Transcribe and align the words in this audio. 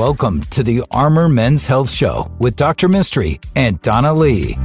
Welcome 0.00 0.40
to 0.44 0.62
the 0.62 0.82
Armor 0.90 1.28
Men's 1.28 1.66
Health 1.66 1.90
Show 1.90 2.30
with 2.38 2.56
Dr. 2.56 2.88
Mistry 2.88 3.38
and 3.54 3.82
Donna 3.82 4.14
Lee. 4.14 4.56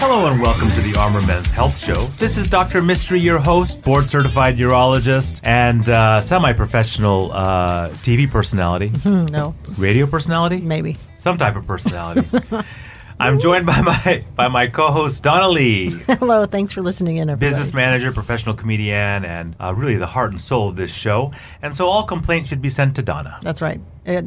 Hello 0.00 0.26
and 0.26 0.42
welcome 0.42 0.68
to 0.70 0.80
the 0.80 0.98
Armor 0.98 1.24
Men's 1.28 1.46
Health 1.52 1.78
Show. 1.78 2.06
This 2.18 2.36
is 2.38 2.50
Dr. 2.50 2.82
Mistry, 2.82 3.22
your 3.22 3.38
host, 3.38 3.82
board 3.82 4.08
certified 4.08 4.56
urologist, 4.56 5.42
and 5.44 5.88
uh, 5.88 6.20
semi 6.20 6.52
professional 6.52 7.30
uh, 7.30 7.90
TV 7.90 8.28
personality. 8.28 8.90
No, 9.30 9.54
Radio 9.78 10.08
personality? 10.08 10.56
maybe. 10.56 10.96
Some 11.14 11.38
type 11.38 11.54
of 11.54 11.68
personality. 11.68 12.28
I'm 13.22 13.38
joined 13.38 13.66
by 13.66 13.80
my 13.80 14.24
by 14.34 14.48
my 14.48 14.66
co-host 14.66 15.22
Donna 15.22 15.48
Lee, 15.48 15.90
Hello, 16.08 16.44
thanks 16.44 16.72
for 16.72 16.82
listening 16.82 17.18
in, 17.18 17.30
everybody. 17.30 17.48
business 17.50 17.72
manager, 17.72 18.10
professional 18.10 18.54
comedian, 18.56 19.24
and 19.24 19.54
uh, 19.60 19.72
really 19.74 19.96
the 19.96 20.06
heart 20.06 20.32
and 20.32 20.40
soul 20.40 20.68
of 20.68 20.76
this 20.76 20.92
show. 20.92 21.32
And 21.62 21.74
so 21.76 21.86
all 21.86 22.02
complaints 22.02 22.48
should 22.48 22.60
be 22.60 22.70
sent 22.70 22.96
to 22.96 23.02
Donna. 23.02 23.38
That's 23.42 23.62
right. 23.62 23.80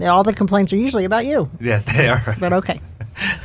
All 0.04 0.24
the 0.24 0.34
complaints 0.34 0.72
are 0.72 0.78
usually 0.78 1.04
about 1.04 1.26
you, 1.26 1.50
Yes, 1.60 1.84
they 1.84 2.08
are. 2.08 2.36
but 2.40 2.54
okay. 2.54 2.80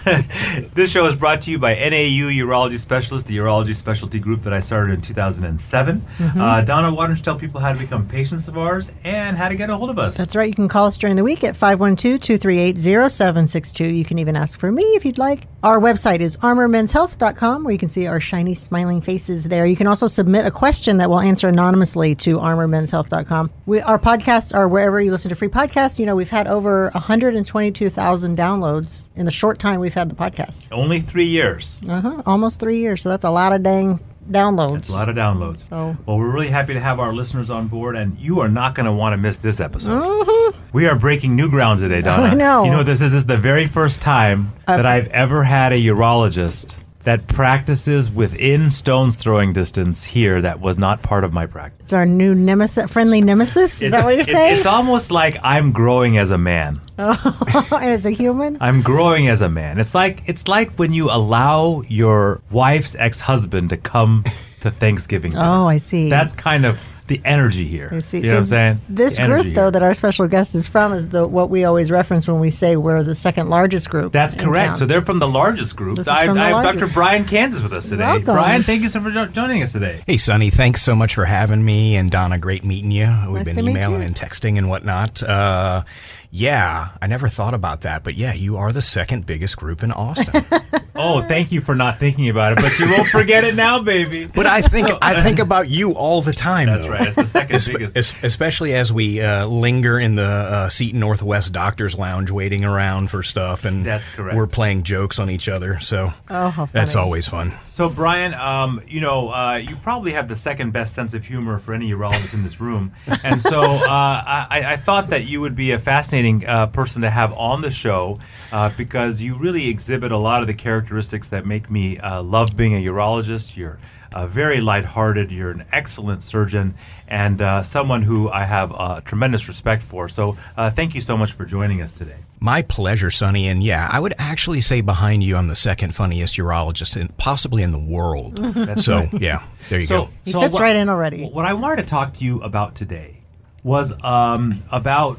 this 0.74 0.90
show 0.90 1.06
is 1.06 1.14
brought 1.14 1.42
to 1.42 1.50
you 1.50 1.59
by 1.59 1.74
NAU 1.74 2.30
Urology 2.30 2.78
Specialist, 2.78 3.27
the 3.27 3.36
urology 3.36 3.74
specialty 3.74 4.18
group 4.18 4.42
that 4.42 4.52
I 4.52 4.60
started 4.60 4.95
in 4.95 5.02
2007. 5.02 6.00
Mm-hmm. 6.00 6.40
Uh, 6.40 6.60
Donna, 6.62 6.95
why 6.95 7.06
don't 7.06 7.16
you 7.16 7.23
tell 7.23 7.38
people 7.38 7.60
how 7.60 7.73
to 7.73 7.78
become 7.78 8.09
patients 8.09 8.48
of 8.48 8.56
ours 8.56 8.90
and 9.04 9.36
how 9.36 9.48
to 9.48 9.56
get 9.56 9.68
a 9.68 9.76
hold 9.76 9.90
of 9.90 9.98
us? 9.98 10.16
That's 10.16 10.34
right. 10.34 10.48
You 10.48 10.54
can 10.54 10.68
call 10.68 10.86
us 10.86 10.96
during 10.96 11.16
the 11.16 11.24
week 11.24 11.45
at 11.45 11.54
512 11.54 12.20
238 12.20 12.78
0762. 12.78 13.84
You 13.84 14.04
can 14.04 14.18
even 14.18 14.36
ask 14.36 14.59
for 14.59 14.73
me 14.73 14.82
if 14.82 15.04
you'd 15.04 15.18
like. 15.18 15.46
Our 15.62 15.78
website 15.78 16.20
is 16.20 16.38
armormenshealth.com, 16.38 17.64
where 17.64 17.73
you 17.73 17.78
can 17.78 17.90
see 17.90 18.06
our 18.06 18.20
shiny, 18.20 18.54
smiling 18.54 19.02
faces 19.02 19.45
there. 19.45 19.66
You 19.66 19.76
can 19.76 19.87
also 19.87 20.06
submit 20.06 20.46
a 20.46 20.51
question 20.51 20.96
that 20.96 21.10
we'll 21.10 21.21
answer 21.21 21.48
anonymously 21.48 22.15
to 22.16 22.38
armormenshealth.com. 22.38 23.51
We, 23.66 23.82
our 23.82 23.98
podcasts 23.98 24.54
are 24.54 24.66
wherever 24.66 25.01
you 25.02 25.10
listen 25.10 25.28
to 25.28 25.34
free 25.34 25.48
podcasts. 25.48 25.98
You 25.98 26.06
know, 26.06 26.16
we've 26.16 26.30
had 26.30 26.46
over 26.46 26.88
122,000 26.95 28.38
downloads 28.38 29.10
in 29.16 29.26
the 29.26 29.30
short 29.30 29.59
time 29.59 29.80
we've 29.80 29.90
had 29.95 30.10
the 30.10 30.15
podcast. 30.15 30.69
Only 30.73 31.01
three 31.01 31.27
years. 31.27 31.80
Uh-huh, 31.88 32.23
almost 32.27 32.60
three 32.60 32.79
years. 32.79 33.02
So 33.02 33.09
that's 33.09 33.24
a 33.24 33.30
lot 33.30 33.52
of 33.52 33.63
dang 33.63 34.01
downloads. 34.30 34.77
It's 34.79 34.88
a 34.91 34.93
lot 34.93 35.09
of 35.09 35.16
downloads. 35.16 35.69
So- 35.69 35.96
Well, 36.07 36.19
we're 36.19 36.30
really 36.30 36.49
happy 36.49 36.74
to 36.74 36.80
have 36.80 37.01
our 37.01 37.13
listeners 37.13 37.51
on 37.51 37.66
board, 37.69 37.96
and 37.96 38.18
you 38.18 38.41
are 38.41 38.49
not 38.49 38.74
going 38.74 38.87
to 38.87 38.93
want 38.93 39.13
to 39.13 39.16
miss 39.16 39.38
this 39.38 39.59
episode. 39.61 40.55
We 40.73 40.87
are 40.87 40.95
breaking 40.96 41.35
new 41.35 41.51
ground 41.51 41.80
today, 41.80 42.01
Donna. 42.02 42.23
Mm-hmm. 42.24 42.35
I 42.35 42.37
know. 42.38 42.65
You 42.65 42.71
know, 42.71 42.83
this 42.85 43.01
is, 43.01 43.11
this 43.11 43.18
is 43.21 43.27
the 43.27 43.37
very 43.37 43.66
first 43.66 44.01
time 44.02 44.52
that 44.66 44.87
I've 44.87 45.09
ever 45.09 45.43
had 45.43 45.73
a 45.73 45.79
urologist 45.79 46.77
that 47.04 47.26
practices 47.29 48.10
within 48.10 48.70
stone's 48.70 49.16
throwing 49.16 49.52
distance 49.52 50.04
here 50.04 50.43
that 50.43 50.60
was 50.60 50.76
not 50.76 51.02
part 51.02 51.24
of 51.24 51.32
my 51.32 51.46
practice. 51.46 51.87
It's 51.87 51.93
our 51.95 52.04
new 52.04 52.34
nemesis, 52.34 52.90
friendly 52.93 53.23
nemesis. 53.23 53.80
Is 53.80 53.93
that 53.93 54.04
what 54.04 54.15
you're 54.15 54.23
saying? 54.24 54.56
It's 54.56 54.66
almost 54.66 55.10
like 55.10 55.38
I'm 55.43 55.73
growing 55.73 56.18
as 56.18 56.30
a 56.30 56.38
man. 56.38 56.80
Oh, 56.98 57.68
as 57.80 58.04
a 58.04 58.10
human? 58.10 58.59
I'm 58.60 58.82
growing 58.82 59.28
as 59.28 59.40
a 59.40 59.48
man. 59.48 59.78
It's 59.78 59.95
like 59.95 60.23
it's 60.28 60.46
like 60.46 60.73
when 60.73 60.93
you 60.93 61.10
allow 61.10 61.82
your 61.88 62.43
wife's 62.51 62.95
ex-husband 62.96 63.71
to 63.71 63.76
come 63.78 64.25
to 64.60 64.71
Thanksgiving. 64.71 65.32
dinner. 65.32 65.43
Oh, 65.44 65.66
I 65.66 65.78
see. 65.78 66.10
That's 66.10 66.34
kind 66.34 66.66
of 66.66 66.78
the 67.10 67.20
energy 67.26 67.66
here. 67.66 67.91
I 67.92 67.98
see. 67.98 68.19
You 68.19 68.22
know 68.22 68.28
So 68.30 68.34
what 68.36 68.38
I'm 68.41 68.44
saying? 68.47 68.80
This 68.88 69.16
The 69.16 69.22
energy 69.22 69.42
group, 69.42 69.54
though, 69.56 69.62
here. 69.64 69.70
that 69.72 69.82
our 69.82 69.92
special 69.94 70.26
guest 70.28 70.54
is 70.54 70.69
from, 70.69 70.94
is 70.94 71.08
the 71.10 71.26
what 71.26 71.50
we 71.50 71.64
always 71.64 71.91
reference 71.91 72.26
when 72.26 72.41
we 72.41 72.50
say 72.50 72.76
we're 72.76 73.03
the 73.03 73.14
second 73.14 73.50
largest 73.50 73.91
group. 73.91 74.12
That's 74.12 74.34
correct. 74.34 74.69
town. 74.70 74.76
So 74.76 74.86
they're 74.86 75.03
from 75.03 75.19
the 75.19 75.28
largest 75.28 75.76
group. 75.76 75.97
This 75.97 76.06
is 76.06 76.12
I, 76.12 76.25
from 76.26 76.36
the 76.36 76.42
I 76.42 76.62
have. 76.62 76.78
Dr. 76.78 76.86
Bryan 76.92 77.25
Kansas 77.26 77.62
with 77.62 77.72
us 77.75 77.88
today. 77.88 78.04
Welcome. 78.04 78.25
Bryan, 78.36 78.62
thank 78.62 78.81
you 78.82 78.88
so 78.88 79.00
much 79.00 79.12
for 79.12 79.26
joining 79.34 79.62
us 79.62 79.72
today. 79.72 80.00
Hey, 80.06 80.16
Sonny, 80.16 80.48
thanks 80.50 80.81
so 80.82 80.94
much 80.94 81.14
for 81.14 81.26
having 81.26 81.62
me. 81.64 81.97
And 81.97 82.10
Donna, 82.10 82.38
great 82.38 82.64
meeting 82.64 82.91
you. 82.91 83.06
We've 83.26 83.34
Nice 83.34 83.44
been 83.47 83.56
to 83.56 83.62
meet 83.62 83.70
emailing 83.72 84.00
you. 84.00 84.06
and 84.06 84.14
texting 84.16 84.56
and 84.56 84.70
whatnot. 84.70 85.22
Uh, 85.22 85.82
yeah, 86.31 86.91
I 87.03 87.06
never 87.09 87.26
thought 87.28 87.54
about 87.54 87.81
that. 87.82 88.04
But 88.04 88.15
yeah, 88.15 88.32
you 88.34 88.56
are 88.56 88.72
the 88.72 88.82
second 88.82 89.26
biggest 89.26 89.56
group 89.56 89.82
in 89.82 89.91
Austin. 89.91 90.44
Oh, 91.00 91.22
thank 91.22 91.50
you 91.53 91.61
for 91.61 91.75
not 91.75 91.99
thinking 91.99 92.28
about 92.28 92.53
it, 92.53 92.56
but 92.56 92.78
you 92.78 92.87
won't 92.91 93.09
forget 93.09 93.44
it 93.44 93.55
now, 93.55 93.83
baby. 93.83 94.27
but 94.34 94.47
I 94.47 94.61
think 94.62 94.88
I 95.03 95.22
think 95.22 95.38
about 95.38 95.69
you 95.71 95.93
all 95.93 96.22
the 96.22 96.33
time. 96.33 96.66
That's 96.66 96.84
though. 96.84 96.91
right. 96.91 97.06
It's 97.09 97.16
the 97.16 97.27
second 97.27 97.56
Espe- 97.56 97.72
biggest. 97.72 97.97
es- 97.97 98.15
especially 98.22 98.75
as 98.75 98.93
we 98.93 99.21
uh, 99.21 99.47
linger 99.47 99.99
in 99.99 100.15
the 100.15 100.25
uh, 100.25 100.69
Seton 100.69 101.00
Northwest 101.00 101.53
Doctors 101.53 101.97
Lounge, 101.99 102.31
waiting 102.31 102.65
around 102.65 103.11
for 103.11 103.22
stuff, 103.22 103.65
and 103.65 103.84
That's 103.84 104.09
correct. 104.15 104.37
we're 104.37 104.47
playing 104.47 104.83
jokes 104.83 105.19
on 105.19 105.31
each 105.31 105.49
other. 105.49 105.81
So 105.81 106.12
Oh, 106.28 106.49
how 106.50 106.66
that's 106.66 106.94
always 106.97 107.27
fun. 107.28 107.53
So, 107.81 107.89
Bryan, 107.89 108.35
um, 108.35 108.83
you 108.87 109.01
know, 109.01 109.33
uh, 109.33 109.55
you 109.55 109.75
probably 109.77 110.13
have 110.13 110.29
the 110.29 110.37
second 110.37 110.71
best 110.71 110.95
sense 110.95 111.15
of 111.15 111.25
humor 111.25 111.59
for 111.59 111.73
any 111.73 111.91
urologist 111.91 112.35
in 112.35 112.43
this 112.43 112.61
room, 112.61 112.93
and 113.25 113.43
so 113.43 113.59
uh, 113.59 113.87
I, 113.89 114.65
I 114.67 114.77
thought 114.77 115.09
that 115.09 115.25
you 115.25 115.41
would 115.41 115.57
be 115.57 115.71
a 115.71 115.79
fascinating 115.79 116.47
uh, 116.47 116.67
person 116.67 117.01
to 117.01 117.09
have 117.09 117.33
on 117.33 117.63
the 117.63 117.71
show 117.71 118.19
uh, 118.53 118.71
because 118.77 119.23
you 119.23 119.35
really 119.35 119.71
exhibit 119.71 120.13
a 120.13 120.19
lot 120.19 120.43
of 120.43 120.47
the 120.47 120.53
characteristics 120.53 121.29
that 121.29 121.47
make 121.47 121.71
me 121.71 121.97
uh, 121.97 122.23
love 122.23 122.55
being 122.55 122.75
a 122.75 122.87
urologist. 122.87 123.57
You're 123.57 123.79
uh, 124.12 124.27
very 124.27 124.61
lighthearted. 124.61 125.31
You're 125.31 125.51
an 125.51 125.65
excellent 125.73 126.23
surgeon 126.23 126.75
and 127.09 127.41
uh, 127.41 127.62
someone 127.62 128.03
who 128.03 128.29
I 128.29 128.45
have 128.45 128.75
uh, 128.77 129.01
tremendous 129.01 129.49
respect 129.49 129.83
for. 129.83 130.07
So, 130.11 130.37
uh, 130.55 130.69
thank 130.69 130.95
you 130.95 131.01
so 131.01 131.17
much 131.17 131.33
for 131.33 131.47
joining 131.47 131.81
us 131.81 131.95
today. 131.95 132.19
My 132.41 132.62
pleasure, 132.62 133.11
Sonny. 133.11 133.49
And 133.49 133.62
yeah, 133.62 133.87
I 133.93 134.01
would 134.01 134.15
actually 134.19 134.62
say 134.62 134.81
behind 134.81 135.23
you, 135.23 135.37
I'm 135.37 135.49
the 135.49 135.56
second 135.56 135.95
funniest 135.95 136.37
urologist, 136.37 136.99
in, 136.99 137.09
possibly 137.19 137.62
in 137.62 137.71
the 137.71 137.78
world. 137.78 138.41
so 138.81 139.09
yeah, 139.12 139.43
there 139.69 139.78
you 139.81 139.87
So, 139.87 140.05
go. 140.05 140.11
He 140.25 140.33
fits 140.33 140.59
right 140.59 140.75
in 140.75 140.89
already. 140.89 141.27
What 141.27 141.45
I 141.45 141.53
wanted 141.53 141.83
to 141.83 141.89
talk 141.89 142.15
to 142.15 142.25
you 142.25 142.41
about 142.43 142.75
today 142.75 143.19
was 143.62 143.93
um, 144.03 144.62
about 144.73 145.19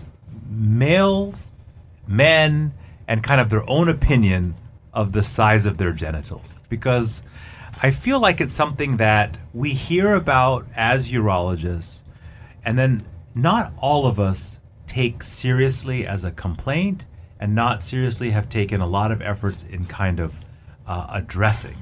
males, 0.49 1.51
men, 2.07 2.73
and 3.07 3.23
kind 3.23 3.39
of 3.39 3.49
their 3.49 3.69
own 3.69 3.87
opinion 3.87 4.55
of 4.91 5.11
the 5.11 5.21
size 5.21 5.67
of 5.67 5.77
their 5.77 5.91
genitals. 5.91 6.59
Because 6.69 7.21
I 7.83 7.91
feel 7.91 8.19
like 8.19 8.41
it's 8.41 8.53
something 8.53 8.97
that 8.97 9.37
we 9.53 9.73
hear 9.73 10.15
about 10.15 10.65
as 10.75 11.11
urologists, 11.11 12.01
and 12.65 12.79
then 12.79 13.03
not 13.35 13.73
all 13.77 14.07
of 14.07 14.19
us 14.19 14.57
take 14.91 15.23
seriously 15.23 16.05
as 16.05 16.25
a 16.25 16.31
complaint, 16.31 17.05
and 17.39 17.55
not 17.55 17.81
seriously 17.81 18.31
have 18.31 18.49
taken 18.49 18.81
a 18.81 18.85
lot 18.85 19.09
of 19.09 19.21
efforts 19.21 19.63
in 19.63 19.85
kind 19.85 20.19
of 20.19 20.35
uh, 20.85 21.07
addressing. 21.09 21.77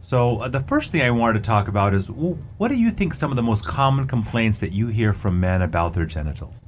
So 0.00 0.38
uh, 0.38 0.48
the 0.48 0.60
first 0.60 0.92
thing 0.92 1.02
I 1.02 1.10
wanted 1.10 1.42
to 1.42 1.46
talk 1.46 1.66
about 1.66 1.92
is 1.92 2.06
w- 2.06 2.38
what 2.58 2.68
do 2.68 2.76
you 2.76 2.92
think 2.92 3.14
some 3.14 3.30
of 3.32 3.36
the 3.36 3.42
most 3.42 3.66
common 3.66 4.06
complaints 4.06 4.58
that 4.58 4.70
you 4.70 4.86
hear 4.86 5.12
from 5.12 5.40
men 5.40 5.60
about 5.60 5.94
their 5.94 6.06
genitals? 6.06 6.62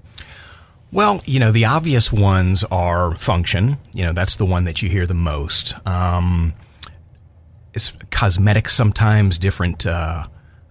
Well, 0.91 1.23
you 1.27 1.39
know, 1.39 1.53
the 1.53 1.65
obvious 1.65 2.13
ones 2.13 2.65
are 2.65 3.13
function. 3.15 3.77
You 3.93 4.05
know, 4.05 4.13
that's 4.13 4.35
the 4.35 4.45
one 4.45 4.65
that 4.65 4.83
you 4.83 4.89
hear 4.89 5.07
the 5.07 5.15
most. 5.15 5.75
Um, 5.87 6.55
it's 7.73 7.97
cosmetic 8.11 8.69
sometimes, 8.69 9.39
different 9.39 9.87
uh, 9.87 10.25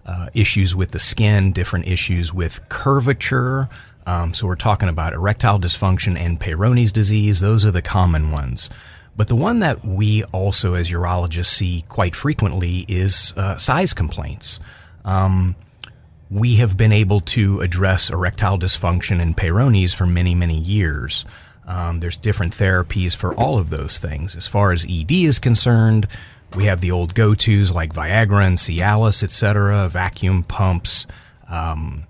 uh, 0.04 0.28
issues 0.34 0.76
with 0.76 0.90
the 0.90 0.98
skin, 0.98 1.52
different 1.52 1.86
issues 1.86 2.32
with 2.32 2.68
curvature. 2.68 3.68
Um, 4.06 4.34
so 4.34 4.46
we're 4.46 4.56
talking 4.56 4.88
about 4.88 5.12
erectile 5.12 5.58
dysfunction 5.58 6.18
and 6.18 6.38
Peyronie's 6.38 6.92
disease. 6.92 7.40
Those 7.40 7.64
are 7.64 7.70
the 7.70 7.82
common 7.82 8.30
ones. 8.30 8.70
But 9.16 9.28
the 9.28 9.36
one 9.36 9.60
that 9.60 9.84
we 9.84 10.24
also, 10.24 10.74
as 10.74 10.90
urologists, 10.90 11.46
see 11.46 11.84
quite 11.88 12.14
frequently 12.14 12.84
is 12.88 13.32
uh, 13.36 13.56
size 13.58 13.94
complaints. 13.94 14.60
Um, 15.04 15.54
we 16.30 16.56
have 16.56 16.76
been 16.76 16.92
able 16.92 17.20
to 17.20 17.60
address 17.60 18.10
erectile 18.10 18.58
dysfunction 18.58 19.20
and 19.20 19.36
Peyronie's 19.36 19.94
for 19.94 20.06
many, 20.06 20.34
many 20.34 20.58
years. 20.58 21.24
Um, 21.66 22.00
there's 22.00 22.16
different 22.16 22.52
therapies 22.52 23.14
for 23.14 23.34
all 23.34 23.58
of 23.58 23.70
those 23.70 23.98
things. 23.98 24.36
As 24.36 24.46
far 24.46 24.72
as 24.72 24.84
ED 24.88 25.12
is 25.12 25.38
concerned, 25.38 26.08
we 26.54 26.64
have 26.64 26.80
the 26.80 26.90
old 26.90 27.14
go-tos 27.14 27.72
like 27.72 27.92
Viagra 27.92 28.46
and 28.46 28.58
Cialis, 28.58 29.22
etc., 29.22 29.88
vacuum 29.88 30.42
pumps, 30.42 31.06
um, 31.48 32.02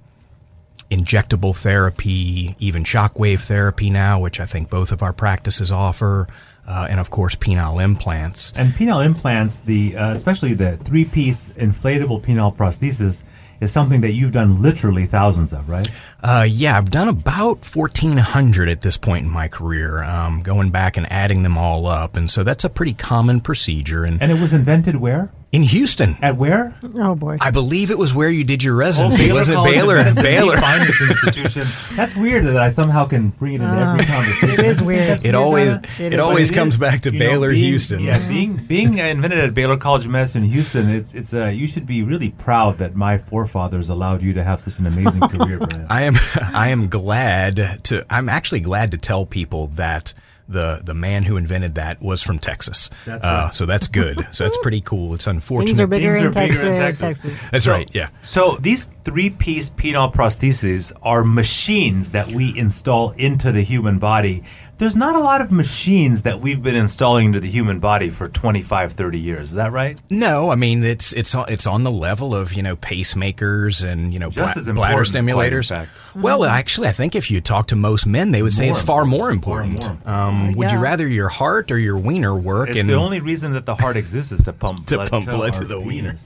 injectable 0.91 1.57
therapy, 1.57 2.57
even 2.59 2.85
shockwave 2.85 3.41
therapy 3.41 3.91
now, 3.91 4.21
which 4.21 4.41
I 4.41 4.47
think 4.47 4.71
both 4.71 4.93
of 4.93 5.03
our 5.03 5.13
practices 5.13 5.73
offer, 5.73 6.27
uh, 6.67 6.87
and 6.89 7.01
of 7.01 7.11
course 7.11 7.35
penile 7.35 7.83
implants. 7.83 8.53
And 8.57 8.73
penile 8.73 9.05
implants, 9.05 9.61
the 9.61 9.97
uh, 9.97 10.13
especially 10.13 10.55
the 10.55 10.77
three-piece 10.79 11.51
inflatable 11.51 12.23
penile 12.23 12.55
prosthesis, 12.55 13.25
is 13.61 13.73
something 13.73 14.01
that 14.03 14.13
you've 14.13 14.33
done 14.33 14.63
literally 14.63 15.07
thousands 15.07 15.53
of, 15.53 15.69
right? 15.69 15.91
Uh, 16.25 16.47
yeah, 16.49 16.79
I've 16.79 16.89
done 16.91 17.09
about 17.09 17.59
1,400 17.67 18.69
at 18.71 18.81
this 18.81 18.97
point 18.97 19.27
in 19.27 19.31
my 19.31 19.47
career, 19.47 20.03
um, 20.03 20.43
going 20.43 20.71
back 20.71 20.97
and 20.97 21.07
adding 21.13 21.43
them 21.43 21.59
all 21.59 21.87
up. 21.87 22.17
And 22.17 22.31
so 22.31 22.43
that's 22.43 22.65
a 22.65 22.71
pretty 22.71 22.95
common 22.95 23.41
procedure. 23.41 24.05
And 24.05 24.23
And 24.23 24.33
it 24.33 24.41
was 24.41 24.55
invented 24.55 24.97
where? 24.97 25.31
in 25.53 25.63
Houston, 25.63 26.17
At 26.21 26.37
where? 26.37 26.75
Oh 26.97 27.15
boy. 27.15 27.37
I 27.41 27.53
believe 27.53 27.93
it 27.93 27.97
was 27.97 28.13
where 28.13 28.29
you 28.29 28.43
did 28.43 28.65
your 28.65 28.75
residency, 28.75 29.27
Baylor 29.27 29.35
wasn't 29.39 29.55
it? 29.55 29.57
College 29.59 29.71
of 29.71 29.81
Baylor. 29.83 29.95
Medicine, 29.99 30.23
Baylor. 30.25 30.57
finest 30.57 31.01
institution. 31.01 31.65
That's 31.97 32.17
weird 32.17 32.47
that 32.47 32.57
I 32.57 32.71
somehow 32.71 33.05
can 33.05 33.29
bring 33.29 33.53
it 33.55 33.61
into 33.63 33.73
every 33.73 34.05
conversation. 34.05 34.51
it 34.51 34.67
is 34.67 34.83
weird. 34.83 34.99
That's 35.11 35.23
It 35.23 35.27
weird, 35.27 35.35
always 35.37 35.69
Donna. 35.69 35.87
it, 36.01 36.13
is. 36.15 36.19
always 36.19 36.51
it 36.51 36.55
comes 36.55 36.75
is, 36.75 36.81
back 36.81 37.03
to 37.03 37.13
you 37.13 37.21
know, 37.21 37.25
Baylor, 37.25 37.51
being- 37.53 37.65
Houston. 37.67 38.01
Yeah, 38.01 38.29
being 38.29 38.57
being 38.67 38.99
invented 38.99 39.39
at 39.39 39.55
Baylor 39.55 39.77
College 39.77 40.07
of 40.07 40.11
Medicine 40.11 40.43
in 40.43 40.51
Houston, 40.51 40.89
it's 40.91 41.15
it's 41.15 41.33
uh, 41.33 41.45
you 41.47 41.69
should 41.69 41.87
be 41.87 42.03
really 42.03 42.31
proud 42.31 42.79
that 42.79 42.97
my 42.97 43.19
forefathers 43.19 43.89
allowed 43.91 44.23
you 44.23 44.33
to 44.33 44.43
have 44.43 44.61
such 44.61 44.81
an 44.81 44.89
amazing 44.89 45.21
career, 45.29 45.59
Bryan. 45.61 45.87
I 45.89 46.03
am 46.03 46.14
am 46.15 46.55
I 46.55 46.69
am 46.69 46.89
glad 46.89 47.85
to 47.85 48.05
I'm 48.11 48.29
actually 48.29 48.61
glad 48.61 48.91
to 48.93 48.99
tell 48.99 49.27
people 49.27 49.69
that 49.69 50.15
the 50.47 50.83
the 50.85 50.93
man 50.93 51.23
who 51.23 51.39
invented 51.39 51.77
that 51.77 52.03
was 52.03 52.23
from 52.23 52.39
Texas. 52.39 52.91
That's 53.07 53.25
uh, 53.25 53.51
so 53.51 53.65
that's 53.65 53.89
good. 53.89 54.19
so 54.31 54.45
that's 54.45 54.59
pretty 54.59 54.83
cool. 54.83 55.15
It's 55.15 55.27
unfortunate. 55.27 55.69
Things 55.69 55.81
are 55.81 55.87
bigger, 55.87 56.13
Things 56.15 56.21
in, 56.23 56.27
are 56.27 56.31
bigger 56.49 56.55
Texas, 56.55 57.01
in 57.01 57.09
Texas. 57.09 57.23
Texas. 57.33 57.51
That's 57.51 57.65
So- 57.65 57.73
right. 57.73 57.91
Yeah. 57.95 58.09
So 58.21 58.59
these 58.61 58.91
three-piece 59.07 59.71
penile 59.71 60.13
prostheses 60.13 60.93
are 61.03 61.25
machines 61.25 62.11
that 62.13 62.29
we 62.29 62.57
install 62.59 63.11
into 63.13 63.53
the 63.53 63.63
human 63.63 63.99
body. 63.99 64.45
There's 64.79 64.97
not 64.97 65.15
a 65.15 65.21
lot 65.21 65.41
of 65.41 65.53
machines 65.53 66.23
that 66.23 66.41
we've 66.41 66.61
been 66.63 66.75
installing 66.75 67.27
into 67.27 67.39
the 67.41 67.49
human 67.51 67.79
body 67.79 68.11
for 68.11 68.29
25, 68.29 68.93
30 68.95 69.19
years. 69.21 69.51
Is 69.51 69.55
that 69.55 69.71
right? 69.73 70.01
No, 70.11 70.51
I 70.51 70.57
mean 70.57 70.83
it's 70.83 71.13
it's 71.13 71.35
on- 71.35 71.47
it's 71.49 71.67
on 71.67 71.85
the 71.85 71.91
level 71.93 72.35
of 72.35 72.53
you 72.55 72.63
know 72.63 72.75
pacemakers 72.77 73.85
and 73.85 74.13
you 74.13 74.19
know 74.19 74.31
Just 74.31 74.55
bla- 74.55 74.61
as 74.61 74.67
bladder 74.67 75.01
important, 75.03 75.35
quite 75.35 75.53
in 75.53 75.61
stimulators. 75.61 75.89
Well, 76.17 76.45
actually, 76.45 76.89
I 76.89 76.93
think 76.93 77.15
if 77.15 77.31
you 77.31 77.41
talk 77.41 77.69
to 77.69 77.77
most 77.77 78.07
men, 78.07 78.33
they 78.33 78.43
would 78.43 78.53
say 78.53 78.65
More 78.65 78.71
it's 78.73 78.81
far 78.81 79.05
more 79.05 79.31
important. 79.31 79.75
important. 79.75 80.05
Far 80.05 80.33
more 80.33 80.49
Um, 80.49 80.55
would 80.55 80.71
you 80.71 80.79
rather 80.79 81.07
your 81.07 81.29
heart 81.29 81.71
or 81.71 81.79
your 81.79 81.97
wiener 81.97 82.35
work? 82.35 82.71
It's 82.71 82.79
and 82.79 82.89
the 82.89 82.95
only 82.95 83.21
reason 83.21 83.53
that 83.53 83.67
the 83.67 83.75
heart 83.77 83.97
exists 83.97 84.33
is 84.33 84.43
to 84.43 84.53
pump 84.53 84.87
To 84.87 84.97
blood 84.97 85.11
pump 85.11 85.27
blood 85.31 85.53
to 85.55 85.61
our 85.61 85.65
the 85.67 85.81
wiener. 85.81 86.17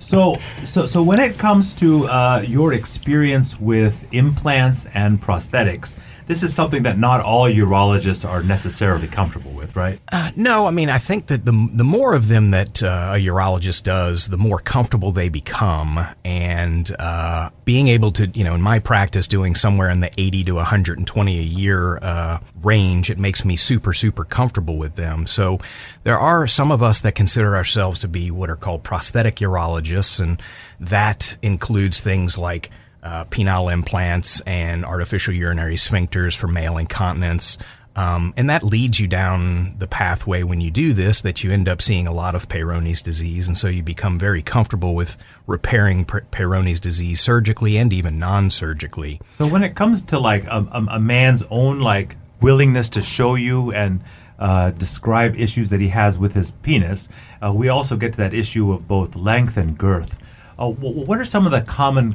So, 0.00 0.38
so, 0.64 0.86
so 0.86 1.02
when 1.04 1.20
it 1.20 1.38
comes 1.38 1.72
to 1.74 2.06
uh, 2.06 2.44
your 2.46 2.72
experience 2.72 3.60
with 3.60 4.12
implants 4.12 4.86
and 4.86 5.22
prosthetics, 5.22 5.94
this 6.28 6.42
is 6.42 6.54
something 6.54 6.84
that 6.84 6.98
not 6.98 7.20
all 7.20 7.48
urologists 7.48 8.28
are 8.28 8.42
necessarily 8.42 9.08
comfortable 9.08 9.50
with, 9.50 9.74
right? 9.74 9.98
Uh, 10.12 10.30
no, 10.36 10.66
I 10.66 10.70
mean 10.70 10.90
I 10.90 10.98
think 10.98 11.26
that 11.26 11.44
the 11.44 11.68
the 11.72 11.84
more 11.84 12.14
of 12.14 12.28
them 12.28 12.52
that 12.52 12.82
uh, 12.82 13.12
a 13.14 13.18
urologist 13.18 13.82
does, 13.82 14.28
the 14.28 14.38
more 14.38 14.58
comfortable 14.60 15.10
they 15.10 15.28
become, 15.28 15.98
and 16.24 16.94
uh, 16.98 17.50
being 17.64 17.88
able 17.88 18.12
to, 18.12 18.26
you 18.28 18.44
know, 18.44 18.54
in 18.54 18.60
my 18.62 18.78
practice, 18.78 19.26
doing 19.26 19.54
somewhere 19.54 19.90
in 19.90 20.00
the 20.00 20.10
eighty 20.18 20.44
to 20.44 20.52
one 20.52 20.66
hundred 20.66 20.98
and 20.98 21.06
twenty 21.06 21.38
a 21.38 21.42
year 21.42 21.98
uh, 21.98 22.38
range, 22.62 23.10
it 23.10 23.18
makes 23.18 23.44
me 23.44 23.56
super 23.56 23.92
super 23.92 24.24
comfortable 24.24 24.76
with 24.76 24.94
them. 24.94 25.26
So 25.26 25.58
there 26.04 26.18
are 26.18 26.46
some 26.46 26.70
of 26.70 26.82
us 26.82 27.00
that 27.00 27.14
consider 27.14 27.56
ourselves 27.56 27.98
to 28.00 28.08
be 28.08 28.30
what 28.30 28.50
are 28.50 28.56
called 28.56 28.84
prosthetic 28.84 29.36
urologists, 29.36 30.20
and 30.20 30.40
that 30.78 31.36
includes 31.42 32.00
things 32.00 32.36
like 32.36 32.70
uh, 33.02 33.24
penile 33.26 33.72
implants 33.72 34.40
and 34.42 34.84
artificial 34.84 35.34
urinary 35.34 35.76
sphincters 35.76 36.36
for 36.36 36.48
male 36.48 36.76
incontinence. 36.76 37.58
Um, 37.98 38.32
and 38.36 38.48
that 38.48 38.62
leads 38.62 39.00
you 39.00 39.08
down 39.08 39.74
the 39.78 39.88
pathway 39.88 40.44
when 40.44 40.60
you 40.60 40.70
do 40.70 40.92
this 40.92 41.20
that 41.22 41.42
you 41.42 41.50
end 41.50 41.68
up 41.68 41.82
seeing 41.82 42.06
a 42.06 42.12
lot 42.12 42.36
of 42.36 42.48
Peyronie's 42.48 43.02
disease. 43.02 43.48
And 43.48 43.58
so 43.58 43.66
you 43.66 43.82
become 43.82 44.20
very 44.20 44.40
comfortable 44.40 44.94
with 44.94 45.16
repairing 45.48 46.04
Peyronie's 46.04 46.78
disease 46.78 47.20
surgically 47.20 47.76
and 47.76 47.92
even 47.92 48.20
non 48.20 48.50
surgically. 48.50 49.20
So 49.36 49.48
when 49.48 49.64
it 49.64 49.74
comes 49.74 50.02
to 50.04 50.18
like 50.20 50.44
a, 50.44 50.64
a, 50.70 50.86
a 50.90 51.00
man's 51.00 51.42
own 51.50 51.80
like 51.80 52.16
willingness 52.40 52.88
to 52.90 53.02
show 53.02 53.34
you 53.34 53.72
and 53.72 54.00
uh, 54.38 54.70
describe 54.70 55.34
issues 55.34 55.70
that 55.70 55.80
he 55.80 55.88
has 55.88 56.20
with 56.20 56.34
his 56.34 56.52
penis, 56.52 57.08
uh, 57.44 57.52
we 57.52 57.68
also 57.68 57.96
get 57.96 58.12
to 58.12 58.18
that 58.18 58.32
issue 58.32 58.70
of 58.70 58.86
both 58.86 59.16
length 59.16 59.56
and 59.56 59.76
girth. 59.76 60.16
Uh, 60.56 60.68
what 60.68 61.18
are 61.18 61.24
some 61.24 61.46
of 61.46 61.52
the 61.52 61.62
common 61.62 62.14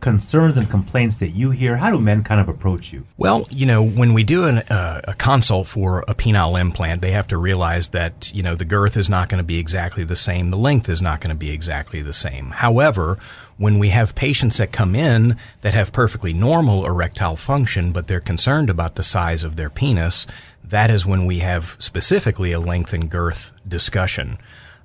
concerns 0.00 0.56
and 0.56 0.70
complaints 0.70 1.18
that 1.18 1.30
you 1.30 1.50
hear? 1.50 1.76
How 1.76 1.90
do 1.90 1.98
men 1.98 2.22
kind 2.22 2.40
of 2.40 2.48
approach 2.48 2.92
you? 2.92 3.04
Well, 3.16 3.46
you 3.50 3.66
know, 3.66 3.82
when 3.82 4.14
we 4.14 4.22
do 4.22 4.44
an, 4.44 4.58
uh, 4.58 5.00
a 5.04 5.14
consult 5.14 5.66
for 5.66 6.04
a 6.06 6.14
penile 6.14 6.60
implant, 6.60 7.02
they 7.02 7.10
have 7.12 7.28
to 7.28 7.36
realize 7.36 7.88
that, 7.90 8.32
you 8.34 8.42
know, 8.42 8.54
the 8.54 8.64
girth 8.64 8.96
is 8.96 9.08
not 9.08 9.28
going 9.28 9.38
to 9.38 9.46
be 9.46 9.58
exactly 9.58 10.04
the 10.04 10.16
same. 10.16 10.50
The 10.50 10.58
length 10.58 10.88
is 10.88 11.02
not 11.02 11.20
going 11.20 11.34
to 11.34 11.38
be 11.38 11.50
exactly 11.50 12.02
the 12.02 12.12
same. 12.12 12.50
However, 12.50 13.18
when 13.56 13.78
we 13.78 13.88
have 13.88 14.14
patients 14.14 14.58
that 14.58 14.70
come 14.70 14.94
in 14.94 15.36
that 15.62 15.74
have 15.74 15.92
perfectly 15.92 16.32
normal 16.32 16.86
erectile 16.86 17.36
function, 17.36 17.92
but 17.92 18.06
they're 18.06 18.20
concerned 18.20 18.70
about 18.70 18.94
the 18.94 19.02
size 19.02 19.42
of 19.42 19.56
their 19.56 19.70
penis, 19.70 20.26
that 20.62 20.90
is 20.90 21.04
when 21.04 21.26
we 21.26 21.40
have 21.40 21.76
specifically 21.78 22.52
a 22.52 22.60
length 22.60 22.92
and 22.92 23.10
girth 23.10 23.52
discussion. 23.66 24.38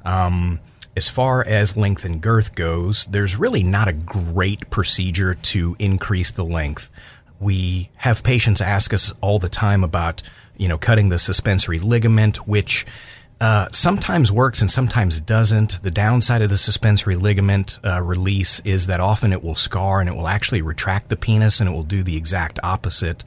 Um, 0.04 0.60
as 0.95 1.10
far 1.10 1.44
as 1.45 1.75
length 1.75 2.06
and 2.06 2.22
girth 2.22 2.56
goes, 2.56 3.06
there's 3.06 3.36
really 3.36 3.63
not 3.63 3.88
a 3.88 3.94
great 3.94 4.69
procedure 4.69 5.34
to 5.34 5.75
increase 5.80 6.31
the 6.31 6.45
length. 6.45 6.92
We 7.40 7.90
have 7.98 8.24
patients 8.24 8.62
ask 8.62 8.94
us 8.94 9.12
all 9.19 9.40
the 9.40 9.50
time 9.50 9.84
about, 9.84 10.22
you 10.56 10.68
know, 10.68 10.78
cutting 10.78 11.10
the 11.10 11.19
suspensory 11.19 11.80
ligament, 11.80 12.48
which 12.48 12.86
uh, 13.42 13.68
sometimes 13.72 14.31
works 14.31 14.62
and 14.62 14.72
sometimes 14.72 15.19
doesn't. 15.19 15.81
The 15.81 15.92
downside 15.92 16.42
of 16.42 16.50
the 16.50 16.57
suspensory 16.57 17.16
ligament 17.16 17.80
uh, 17.84 18.01
release 18.01 18.60
is 18.62 18.88
that 18.88 19.00
often 19.00 19.34
it 19.34 19.44
will 19.44 19.56
scar 19.56 20.00
and 20.00 20.07
it 20.07 20.16
will 20.16 20.28
actually 20.28 20.62
retract 20.62 21.10
the 21.10 21.18
penis 21.18 21.60
and 21.60 21.69
it 21.69 21.74
will 21.74 21.84
do 21.84 22.04
the 22.04 22.16
exact 22.16 22.60
opposite. 22.63 23.25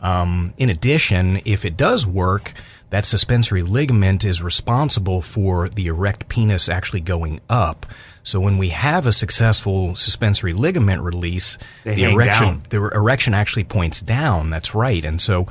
Um, 0.00 0.52
in 0.58 0.68
addition, 0.68 1.40
if 1.44 1.64
it 1.64 1.76
does 1.76 2.06
work, 2.06 2.52
that 2.90 3.04
suspensory 3.04 3.62
ligament 3.62 4.24
is 4.24 4.42
responsible 4.42 5.20
for 5.20 5.68
the 5.68 5.86
erect 5.88 6.28
penis 6.28 6.68
actually 6.68 7.00
going 7.00 7.40
up. 7.50 7.86
So 8.22 8.40
when 8.40 8.58
we 8.58 8.70
have 8.70 9.06
a 9.06 9.12
successful 9.12 9.94
suspensory 9.94 10.52
ligament 10.52 11.02
release, 11.02 11.58
They 11.84 11.94
the 11.94 12.04
erection 12.04 12.46
down. 12.46 12.62
the 12.70 12.76
erection 12.88 13.34
actually 13.34 13.64
points 13.64 14.00
down. 14.00 14.50
That's 14.50 14.74
right, 14.74 15.04
and 15.04 15.20
so 15.20 15.46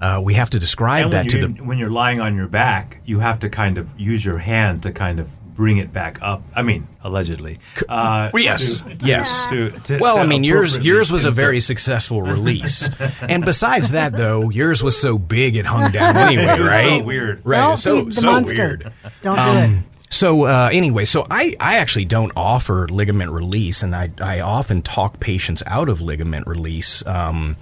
uh, 0.00 0.20
we 0.22 0.34
have 0.34 0.50
to 0.50 0.58
describe 0.58 1.10
that 1.10 1.28
to 1.30 1.48
the 1.48 1.62
when 1.64 1.78
you're 1.78 1.90
lying 1.90 2.20
on 2.20 2.36
your 2.36 2.46
back, 2.48 3.00
you 3.04 3.20
have 3.20 3.40
to 3.40 3.48
kind 3.48 3.78
of 3.78 3.98
use 3.98 4.24
your 4.24 4.38
hand 4.38 4.82
to 4.82 4.92
kind 4.92 5.18
of 5.20 5.28
bring 5.58 5.78
it 5.78 5.92
back 5.92 6.18
up. 6.22 6.40
I 6.54 6.62
mean, 6.62 6.86
allegedly. 7.02 7.58
Uh, 7.88 8.30
Well, 8.32 8.44
yes, 8.44 8.76
to- 8.80 8.96
yes. 9.00 9.44
to- 9.50 9.70
to- 9.70 9.98
well, 9.98 10.14
to 10.14 10.20
I 10.22 10.26
mean, 10.26 10.44
yours 10.44 10.78
yours 10.78 11.10
was 11.10 11.24
a 11.24 11.28
insert. 11.28 11.42
very 11.42 11.58
successful 11.72 12.22
release, 12.22 12.88
and 13.20 13.44
besides 13.44 13.90
that, 13.90 14.12
though, 14.16 14.50
yours 14.50 14.84
was 14.84 14.98
so 15.00 15.18
big 15.18 15.56
it 15.56 15.66
hung 15.66 15.90
down 15.90 16.16
anyway, 16.28 16.44
It 16.44 16.48
was 16.48 16.58
so 16.58 16.64
right? 16.64 17.04
weird. 17.04 17.40
right? 17.44 17.58
Don't 17.60 17.76
so 17.76 17.96
feed 18.04 18.06
the 18.14 18.20
so 18.20 18.26
monster. 18.26 18.54
weird. 18.54 18.92
Don't 19.20 19.34
do 19.36 19.74
it. 19.78 19.84
So 20.10 20.44
uh, 20.44 20.70
anyway, 20.72 21.04
so 21.04 21.26
I, 21.28 21.54
I 21.60 21.78
actually 21.78 22.04
don't 22.06 22.32
offer 22.36 22.86
ligament 22.88 23.30
release, 23.32 23.82
and 23.82 23.94
I, 23.96 24.10
I 24.22 24.40
often 24.40 24.80
talk 24.80 25.18
patients 25.20 25.62
out 25.66 25.88
of 25.90 26.00
ligament 26.00 26.46
release 26.46 27.04
um, 27.04 27.56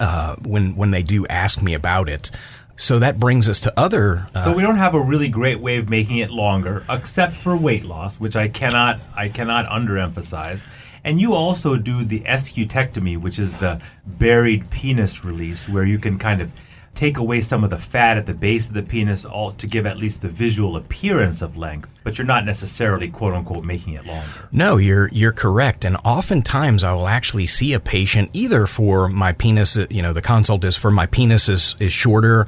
uh, 0.00 0.34
when 0.42 0.74
when 0.76 0.90
they 0.90 1.02
do 1.04 1.26
ask 1.28 1.62
me 1.62 1.74
about 1.74 2.08
it. 2.08 2.30
So 2.76 2.98
that 2.98 3.18
brings 3.18 3.48
us 3.48 3.60
to 3.60 3.72
other. 3.78 4.26
Uh, 4.34 4.44
So 4.44 4.52
we 4.56 4.62
don't 4.62 4.78
have 4.78 4.94
a 4.94 5.00
really 5.00 5.28
great 5.28 5.60
way 5.60 5.76
of 5.76 5.88
making 5.88 6.16
it 6.18 6.30
longer, 6.30 6.84
except 6.88 7.34
for 7.34 7.56
weight 7.56 7.84
loss, 7.84 8.18
which 8.18 8.36
I 8.36 8.48
cannot 8.48 8.98
I 9.16 9.28
cannot 9.28 9.66
underemphasize. 9.66 10.64
And 11.04 11.20
you 11.20 11.34
also 11.34 11.76
do 11.76 12.02
the 12.04 12.20
escutcheonectomy, 12.20 13.20
which 13.20 13.38
is 13.38 13.58
the 13.58 13.80
buried 14.06 14.70
penis 14.70 15.24
release, 15.24 15.68
where 15.68 15.84
you 15.84 15.98
can 15.98 16.18
kind 16.18 16.40
of 16.40 16.50
take 16.94 17.18
away 17.18 17.40
some 17.40 17.64
of 17.64 17.70
the 17.70 17.78
fat 17.78 18.16
at 18.16 18.26
the 18.26 18.34
base 18.34 18.68
of 18.68 18.74
the 18.74 18.82
penis, 18.82 19.24
all 19.24 19.52
to 19.52 19.66
give 19.66 19.86
at 19.86 19.96
least 19.96 20.22
the 20.22 20.28
visual 20.28 20.76
appearance 20.76 21.42
of 21.42 21.56
length. 21.56 21.88
But 22.02 22.18
you're 22.18 22.26
not 22.26 22.44
necessarily 22.44 23.08
quote 23.08 23.34
unquote 23.34 23.64
making 23.64 23.94
it 23.94 24.06
longer. 24.06 24.48
No, 24.52 24.76
you're 24.76 25.08
you're 25.08 25.32
correct. 25.32 25.84
And 25.84 25.96
oftentimes 26.04 26.84
I 26.84 26.92
will 26.92 27.08
actually 27.08 27.46
see 27.46 27.72
a 27.72 27.80
patient 27.80 28.30
either 28.32 28.66
for 28.66 29.08
my 29.08 29.32
penis, 29.32 29.76
you 29.90 30.02
know, 30.02 30.12
the 30.12 30.22
consult 30.22 30.64
is 30.64 30.76
for 30.76 30.90
my 30.90 31.06
penis 31.06 31.48
is, 31.48 31.74
is 31.80 31.92
shorter, 31.92 32.46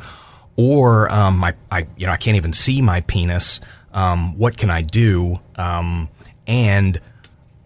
or 0.57 1.11
um, 1.13 1.39
my 1.39 1.55
I 1.71 1.87
you 1.97 2.07
know 2.07 2.13
I 2.13 2.17
can't 2.17 2.37
even 2.37 2.53
see 2.53 2.83
my 2.83 3.01
penis. 3.03 3.61
Um, 3.93 4.37
what 4.37 4.57
can 4.57 4.71
I 4.71 4.83
do? 4.83 5.37
Um, 5.57 6.11
and 6.47 7.01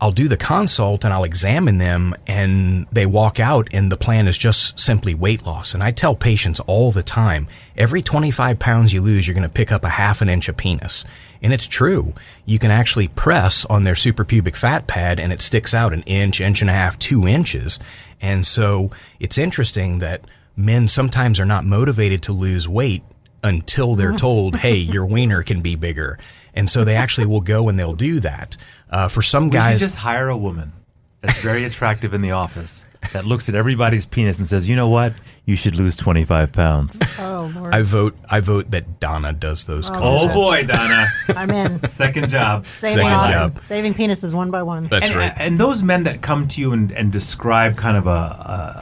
I'll 0.01 0.13
do 0.13 0.29
the 0.29 0.37
consult 0.37 1.05
and 1.05 1.13
I'll 1.13 1.25
examine 1.25 1.77
them 1.77 2.15
and 2.27 2.87
they 2.91 3.05
walk 3.05 3.39
out 3.39 3.69
and 3.73 3.93
the 3.93 3.99
plan 3.99 4.29
is 4.29 4.39
just 4.39 4.81
simply 4.81 5.15
weight 5.15 5.45
loss. 5.45 5.75
And 5.75 5.83
I 5.83 5.91
tell 5.91 6.17
patients 6.17 6.59
all 6.61 6.91
the 6.91 7.03
time, 7.03 7.49
every 7.77 8.01
25 8.01 8.59
pounds 8.59 8.95
you 8.95 9.03
lose, 9.03 9.27
you're 9.27 9.35
going 9.35 9.47
to 9.47 9.53
pick 9.53 9.71
up 9.71 9.85
a 9.85 9.91
half 9.91 10.23
an 10.23 10.31
inch 10.31 10.49
of 10.49 10.57
penis. 10.57 11.05
And 11.43 11.53
it's 11.53 11.67
true. 11.67 12.15
You 12.47 12.59
can 12.59 12.71
actually 12.71 13.09
press 13.09 13.67
on 13.67 13.85
their 13.85 13.95
suprapubic 13.95 14.57
fat 14.57 14.87
pad 14.87 15.21
and 15.21 15.35
it 15.35 15.43
sticks 15.43 15.75
out 15.75 15.93
an 15.93 16.03
inch, 16.03 16.41
inch 16.41 16.63
and 16.63 16.71
a 16.71 16.75
half, 16.75 16.99
two 16.99 17.29
inches. 17.29 17.79
And 18.23 18.47
so 18.47 18.91
it's 19.19 19.37
interesting 19.37 19.99
that 19.99 20.27
men 20.57 20.89
sometimes 20.89 21.39
are 21.39 21.47
not 21.47 21.67
motivated 21.67 22.23
to 22.23 22.33
lose 22.33 22.67
weight 22.67 23.03
until 23.43 23.95
they're 23.95 24.13
mm. 24.13 24.19
told, 24.19 24.57
hey, 24.57 24.77
your 24.77 25.05
wiener 25.05 25.43
can 25.43 25.61
be 25.61 25.77
bigger. 25.77 26.19
And 26.55 26.69
so 26.71 26.85
they 26.85 26.97
actually 26.97 27.27
will 27.27 27.41
go 27.41 27.69
and 27.69 27.79
they'll 27.79 27.95
do 27.95 28.21
that. 28.21 28.57
Uh, 28.91 29.09
for 29.09 29.23
some 29.23 29.45
We 29.45 29.51
guys, 29.51 29.75
should 29.75 29.87
just 29.87 29.97
hire 29.97 30.29
a 30.29 30.37
woman 30.37 30.73
that's 31.21 31.41
very 31.43 31.65
attractive 31.65 32.13
in 32.15 32.23
the 32.23 32.33
office 32.33 32.85
that 33.13 33.25
looks 33.25 33.49
at 33.49 33.55
everybody's 33.55 34.05
penis 34.05 34.37
and 34.39 34.47
says, 34.47 34.69
"You 34.69 34.77
know 34.77 34.89
what? 34.89 35.15
You 35.47 35.57
should 35.57 35.75
lose 35.77 35.97
25 35.97 36.53
pounds." 36.53 36.99
Oh, 37.19 37.51
Lord. 37.55 37.75
I 37.75 37.83
vote. 37.83 38.17
I 38.29 38.41
vote 38.41 38.71
that 38.73 39.01
Donna 39.01 39.33
does 39.33 39.65
those. 39.65 39.89
Calls. 39.91 40.25
Oh 40.25 40.29
boy, 40.33 40.65
Donna, 40.65 41.07
I'm 41.29 41.51
in. 41.51 41.89
second 41.89 42.29
job. 42.31 42.67
Saving, 42.67 42.97
Second 42.97 43.13
awesome. 43.13 43.55
job. 43.55 43.63
Saving 43.63 43.95
penises 43.95 44.35
one 44.35 44.51
by 44.51 44.63
one. 44.63 44.89
That's 44.89 45.09
and, 45.09 45.17
right. 45.17 45.33
And 45.37 45.59
those 45.59 45.83
men 45.83 46.05
that 46.05 46.21
come 46.21 46.49
to 46.49 46.61
you 46.61 46.73
and, 46.73 46.91
and 46.93 47.11
describe 47.13 47.77
kind 47.77 47.97
of 47.97 48.07
a, 48.07 48.11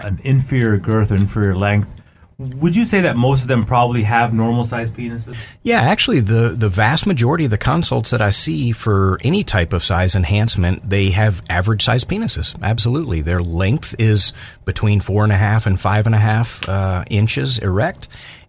a 0.03 0.07
an 0.07 0.21
inferior 0.25 0.79
girth 0.79 1.13
or 1.13 1.17
inferior 1.17 1.57
length, 1.57 1.89
Would 2.38 2.76
you 2.76 2.85
say 2.85 3.00
that 3.00 3.16
most 3.16 3.42
of 3.42 3.49
them 3.49 3.66
probably 3.66 4.04
have 4.04 4.33
normal 4.33 4.62
sized 4.62 4.95
penises? 4.95 5.37
Yeah, 5.64 5.80
actually, 5.80 6.21
the, 6.21 6.50
the 6.50 6.68
vast 6.68 7.04
majority 7.04 7.47
of 7.47 7.50
the 7.50 7.59
consults 7.59 8.12
that 8.12 8.21
I 8.21 8.30
see 8.30 8.71
for 8.71 9.18
any 9.25 9.42
type 9.42 9.73
of 9.73 9.83
size 9.83 10.14
enhancement, 10.14 10.88
they 10.88 11.11
have 11.11 11.42
average 11.50 11.83
sized 11.83 12.09
penises. 12.09 12.54
Absolutely. 12.62 13.23
Their 13.23 13.42
length 13.42 13.97
is 13.99 14.33
between 14.64 15.00
four 15.00 15.25
and 15.25 15.33
a 15.33 15.37
half 15.37 15.66
and 15.66 15.80
five 15.80 16.07
and 16.07 16.14
a 16.14 16.18
half 16.18 16.66
uh, 16.68 17.04
inches 17.11 17.59
erect, 17.59 18.07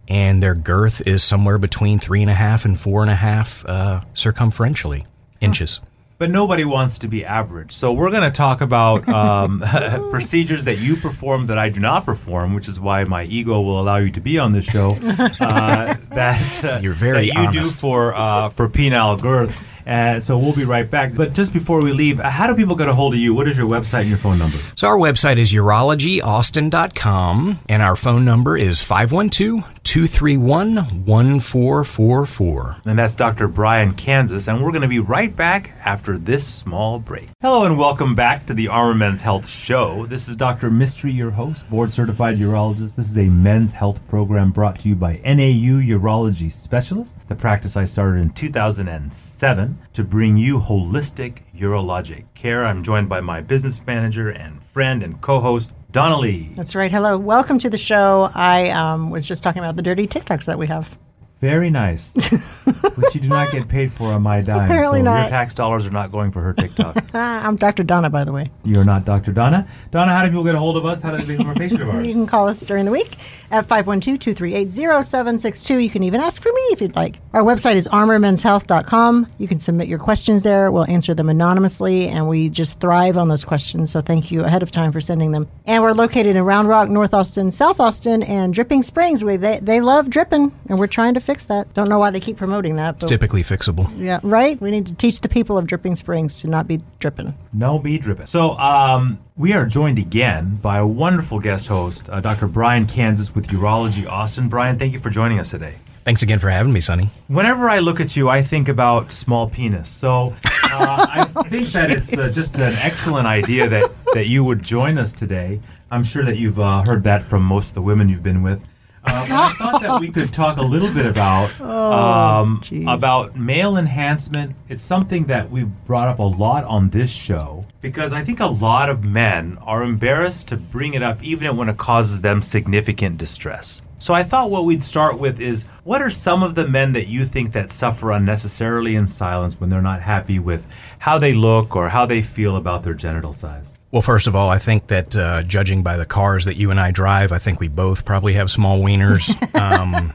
and 0.07 0.43
their 0.43 0.53
girth 0.53 1.01
is 1.07 1.23
somewhere 1.23 1.57
between 1.57 1.97
three 1.97 2.21
and 2.21 2.29
a 2.29 2.35
half 2.35 2.65
and 2.65 2.79
four 2.79 3.01
and 3.01 3.09
a 3.09 3.15
half 3.15 3.65
uh, 3.65 4.01
circumferentially 4.13 5.03
inches. 5.41 5.79
But 6.19 6.29
nobody 6.31 6.65
wants 6.65 6.99
to 6.99 7.07
be 7.07 7.23
average. 7.23 7.71
So 7.71 7.93
we're 7.93 8.11
going 8.11 8.29
to 8.29 8.35
talk 8.35 8.59
about 8.59 9.07
um, 9.07 9.61
procedures 10.11 10.65
that 10.65 10.77
you 10.77 10.97
perform 10.97 11.47
that 11.47 11.57
I 11.57 11.69
do 11.69 11.79
not 11.79 12.05
perform, 12.05 12.53
which 12.53 12.67
is 12.67 12.77
why 12.77 13.05
my 13.05 13.23
ego 13.23 13.61
will 13.61 13.79
allow 13.79 13.97
you 13.97 14.11
to 14.11 14.19
be 14.19 14.37
on 14.37 14.51
this 14.51 14.65
show. 14.65 14.97
Uh, 15.39 15.95
that 16.09 16.63
uh, 16.63 16.79
You're 16.81 16.93
very 16.93 17.29
that 17.29 17.53
you 17.53 17.63
do 17.63 17.69
for 17.69 18.13
uh, 18.13 18.49
for 18.49 18.67
penile 18.67 19.21
girth. 19.21 19.57
And 19.85 20.23
so 20.23 20.37
we'll 20.37 20.53
be 20.53 20.65
right 20.65 20.89
back. 20.89 21.15
But 21.15 21.33
just 21.33 21.53
before 21.53 21.81
we 21.81 21.93
leave, 21.93 22.19
how 22.19 22.47
do 22.47 22.55
people 22.55 22.75
get 22.75 22.89
a 22.89 22.93
hold 22.93 23.13
of 23.13 23.19
you? 23.19 23.33
What 23.33 23.47
is 23.47 23.57
your 23.57 23.67
website 23.67 24.01
and 24.01 24.09
your 24.09 24.17
phone 24.17 24.37
number? 24.37 24.57
So 24.75 24.87
our 24.87 24.97
website 24.97 25.37
is 25.37 25.53
urologyaustin.com, 25.53 27.59
and 27.69 27.81
our 27.81 27.95
phone 27.95 28.25
number 28.25 28.57
is 28.57 28.81
512 28.81 29.63
231 29.89 30.75
1444. 31.03 32.75
And 32.85 32.99
that's 32.99 33.15
Dr. 33.15 33.47
Bryan 33.47 33.95
Kansas, 33.95 34.47
and 34.47 34.61
we're 34.61 34.69
going 34.69 34.83
to 34.83 34.87
be 34.87 34.99
right 34.99 35.35
back 35.35 35.71
after 35.83 36.15
this 36.15 36.45
small 36.45 36.99
break. 36.99 37.29
Hello, 37.41 37.65
and 37.65 37.75
welcome 37.75 38.13
back 38.13 38.45
to 38.45 38.53
the 38.53 38.67
Armor 38.67 38.93
Men's 38.93 39.23
Health 39.23 39.47
Show. 39.47 40.05
This 40.05 40.29
is 40.29 40.37
Dr. 40.37 40.69
Mistry, 40.69 41.11
your 41.11 41.31
host, 41.31 41.67
board 41.71 41.91
certified 41.91 42.37
urologist. 42.37 42.97
This 42.97 43.09
is 43.09 43.17
a 43.17 43.29
men's 43.29 43.71
health 43.71 44.07
program 44.07 44.51
brought 44.51 44.77
to 44.81 44.89
you 44.89 44.93
by 44.93 45.13
NAU 45.25 45.81
Urology 45.81 46.51
Specialist, 46.51 47.17
the 47.27 47.33
practice 47.33 47.75
I 47.75 47.85
started 47.85 48.21
in 48.21 48.29
2007 48.29 49.79
to 49.93 50.03
bring 50.03 50.37
you 50.37 50.59
holistic 50.59 51.39
urologic 51.57 52.25
care. 52.35 52.63
I'm 52.63 52.83
joined 52.83 53.09
by 53.09 53.21
my 53.21 53.41
business 53.41 53.81
manager 53.87 54.29
and 54.29 54.61
friend 54.61 55.01
and 55.01 55.19
co 55.19 55.39
host, 55.39 55.71
Donna 55.91 56.19
Lee. 56.19 56.51
That's 56.53 56.75
right. 56.75 56.91
Hello. 56.91 57.17
Welcome 57.17 57.57
to 57.59 57.69
the 57.69 57.77
show. 57.77 58.29
I 58.35 58.69
um, 58.69 59.09
was 59.09 59.27
just 59.27 59.41
talking 59.41 59.63
about 59.63 59.75
the 59.75 59.81
dirty 59.81 60.07
TikToks 60.07 60.45
that 60.45 60.59
we 60.59 60.67
have. 60.67 60.97
Very 61.41 61.69
nice. 61.69 62.09
but 62.65 63.15
you 63.15 63.21
do 63.21 63.29
not 63.29 63.51
get 63.51 63.69
paid 63.69 63.93
for 63.93 64.11
on 64.11 64.21
my 64.21 64.41
dime. 64.41 64.65
Apparently 64.65 64.99
so 64.99 65.03
not. 65.03 65.21
your 65.21 65.29
tax 65.29 65.53
dollars 65.53 65.87
are 65.87 65.91
not 65.91 66.11
going 66.11 66.31
for 66.31 66.41
her 66.41 66.51
TikTok. 66.53 67.01
I'm 67.13 67.55
Dr. 67.55 67.83
Donna, 67.83 68.09
by 68.09 68.25
the 68.25 68.33
way. 68.33 68.51
You're 68.65 68.83
not 68.83 69.05
Dr. 69.05 69.31
Donna. 69.31 69.65
Donna, 69.91 70.11
how 70.11 70.23
do 70.23 70.27
people 70.29 70.43
get 70.43 70.55
a 70.55 70.59
hold 70.59 70.75
of 70.75 70.85
us? 70.85 71.01
How 71.01 71.11
do 71.11 71.17
they 71.17 71.23
become 71.37 71.49
a 71.49 71.55
patient 71.55 71.81
of 71.81 71.87
ours? 71.91 72.05
You 72.05 72.11
can 72.11 72.27
call 72.27 72.49
us 72.49 72.59
during 72.59 72.83
the 72.83 72.91
week 72.91 73.15
at 73.51 73.67
512-238-0762. 73.67 75.81
You 75.81 75.89
can 75.89 76.03
even 76.03 76.19
ask 76.19 76.41
for 76.41 76.51
me 76.51 76.61
if 76.71 76.81
you'd 76.81 76.97
like. 76.97 77.19
Our 77.33 77.43
website 77.43 77.75
is 77.75 77.87
armormenshealth.com. 77.87 79.27
You 79.37 79.47
can 79.47 79.59
submit 79.59 79.87
your 79.87 79.99
questions 79.99 80.43
there. 80.43 80.71
We'll 80.71 80.89
answer 80.89 81.13
them 81.13 81.29
anonymously, 81.29 82.09
and 82.09 82.27
we 82.27 82.49
just 82.49 82.81
thrive 82.81 83.17
on 83.17 83.29
those 83.29 83.45
questions. 83.45 83.91
So 83.91 84.01
thank 84.01 84.29
you 84.29 84.43
ahead 84.43 84.61
of 84.61 84.71
time 84.71 84.91
for 84.91 84.99
sending 84.99 85.31
them. 85.31 85.47
And 85.65 85.81
we're 85.83 85.93
located 85.93 86.35
in 86.35 86.43
Round 86.43 86.67
Rock, 86.67 86.89
North 86.89 87.13
Austin, 87.13 87.53
South 87.53 87.79
Austin, 87.79 88.23
and 88.23 88.53
Dripping 88.53 88.83
Springs. 88.83 89.23
We, 89.23 89.37
they, 89.37 89.59
they 89.59 89.79
love 89.79 90.09
dripping, 90.09 90.51
and 90.67 90.77
we're 90.77 90.87
trying 90.87 91.13
to 91.13 91.21
fix 91.29 91.45
that. 91.45 91.71
Don't 91.75 91.87
know 91.87 91.99
why 91.99 92.09
they 92.09 92.19
keep 92.19 92.37
promoting 92.37 92.75
that. 92.77 92.99
But 92.99 93.07
Typically 93.07 93.43
fixable. 93.43 93.87
yeah, 93.99 94.19
right? 94.23 94.59
We 94.59 94.71
need 94.71 94.87
to 94.87 94.95
teach 94.95 95.21
the 95.21 95.29
people 95.29 95.59
of 95.59 95.67
Dripping 95.67 95.95
Springs 95.95 96.41
to 96.41 96.47
not 96.47 96.67
be 96.67 96.79
dripping. 96.97 97.35
No 97.53 97.77
be 97.77 97.99
dripping. 97.99 98.25
So, 98.25 98.57
um, 98.57 99.19
we 99.37 99.53
are 99.53 99.67
joined 99.67 99.99
again 99.99 100.55
by 100.55 100.77
a 100.77 100.87
wonderful 100.87 101.37
guest 101.39 101.67
host, 101.67 102.09
uh, 102.09 102.19
Dr. 102.19 102.47
Bryan 102.47 102.87
Kansas 102.87 103.35
with 103.35 103.47
Urology 103.49 104.09
Austin. 104.09 104.49
Bryan, 104.49 104.79
thank 104.79 104.91
you 104.91 104.97
for 104.97 105.11
joining 105.11 105.39
us 105.39 105.51
today. 105.51 105.75
Thanks 106.03 106.23
again 106.23 106.39
for 106.39 106.49
having 106.49 106.73
me, 106.73 106.81
Sonny. 106.81 107.09
Whenever 107.27 107.69
I 107.69 107.77
look 107.77 107.99
at 107.99 108.17
you, 108.17 108.27
I 108.27 108.41
think 108.41 108.67
about 108.67 109.11
small 109.11 109.47
penis. 109.47 109.87
So 109.87 110.35
uh, 110.63 111.05
I 111.13 111.25
think 111.47 111.67
that 111.67 111.91
it's 111.91 112.11
uh, 112.11 112.31
just 112.33 112.57
an 112.57 112.73
excellent 112.81 113.27
idea 113.27 113.69
that, 113.69 113.91
that 114.15 114.27
you 114.27 114.43
would 114.43 114.63
join 114.63 114.97
us 114.97 115.13
today. 115.13 115.59
I'm 115.91 116.03
sure 116.03 116.25
that 116.25 116.37
you've 116.37 116.59
uh, 116.59 116.83
heard 116.87 117.03
that 117.03 117.21
from 117.21 117.43
most 117.43 117.69
of 117.69 117.73
the 117.75 117.83
women 117.83 118.09
you've 118.09 118.23
been 118.23 118.41
with. 118.41 118.63
Uh, 119.11 119.25
I 119.29 119.53
thought 119.57 119.81
that 119.81 119.99
we 119.99 120.09
could 120.09 120.31
talk 120.33 120.57
a 120.57 120.61
little 120.61 120.91
bit 120.93 121.05
about 121.05 121.59
um, 121.61 122.59
jeez. 122.61 122.91
about 122.91 123.35
male 123.35 123.77
enhancement. 123.77 124.55
It's 124.67 124.83
something 124.83 125.25
that 125.25 125.49
we've 125.49 125.69
brought 125.85 126.07
up 126.07 126.19
a 126.19 126.23
lot 126.23 126.63
on 126.65 126.89
this 126.89 127.09
show 127.09 127.65
because 127.81 128.13
I 128.13 128.23
think 128.23 128.39
a 128.39 128.45
lot 128.45 128.89
of 128.89 129.03
men 129.03 129.57
are 129.61 129.83
embarrassed 129.83 130.47
to 130.49 130.57
bring 130.57 130.93
it 130.93 131.01
up, 131.01 131.23
even 131.23 131.57
when 131.57 131.69
it 131.69 131.77
causes 131.77 132.21
them 132.21 132.41
significant 132.41 133.17
distress. 133.17 133.81
So 133.97 134.13
I 134.13 134.23
thought 134.23 134.49
what 134.49 134.65
we'd 134.65 134.83
start 134.83 135.19
with 135.19 135.39
is 135.41 135.65
what 135.83 136.01
are 136.01 136.09
some 136.09 136.41
of 136.43 136.55
the 136.55 136.67
men 136.67 136.93
that 136.93 137.07
you 137.07 137.25
think 137.25 137.51
that 137.51 137.73
suffer 137.73 138.11
unnecessarily 138.11 138.95
in 138.95 139.07
silence 139.07 139.59
when 139.59 139.69
they're 139.69 139.81
not 139.81 140.01
happy 140.01 140.39
with 140.39 140.65
how 140.99 141.17
they 141.17 141.33
look 141.33 141.75
or 141.75 141.89
how 141.89 142.05
they 142.05 142.21
feel 142.21 142.55
about 142.55 142.83
their 142.83 142.93
genital 142.93 143.33
size? 143.33 143.71
Well, 143.91 144.01
first 144.03 144.27
of 144.27 144.35
all, 144.35 144.49
I 144.49 144.59
think 144.59 144.87
that 144.87 145.15
uh, 145.15 145.41
judging 145.43 145.81
by 145.81 145.97
the 145.97 146.05
cars 146.05 146.45
that 146.45 146.57
you 146.57 146.69
and 146.69 146.79
I 146.79 146.91
drive, 146.91 147.31
I 147.31 147.39
think 147.39 147.59
we 147.59 147.67
both 147.69 148.05
probably 148.05 148.33
have 148.33 148.51
small 148.51 148.79
wieners. 148.79 149.35
Um, 149.59 150.13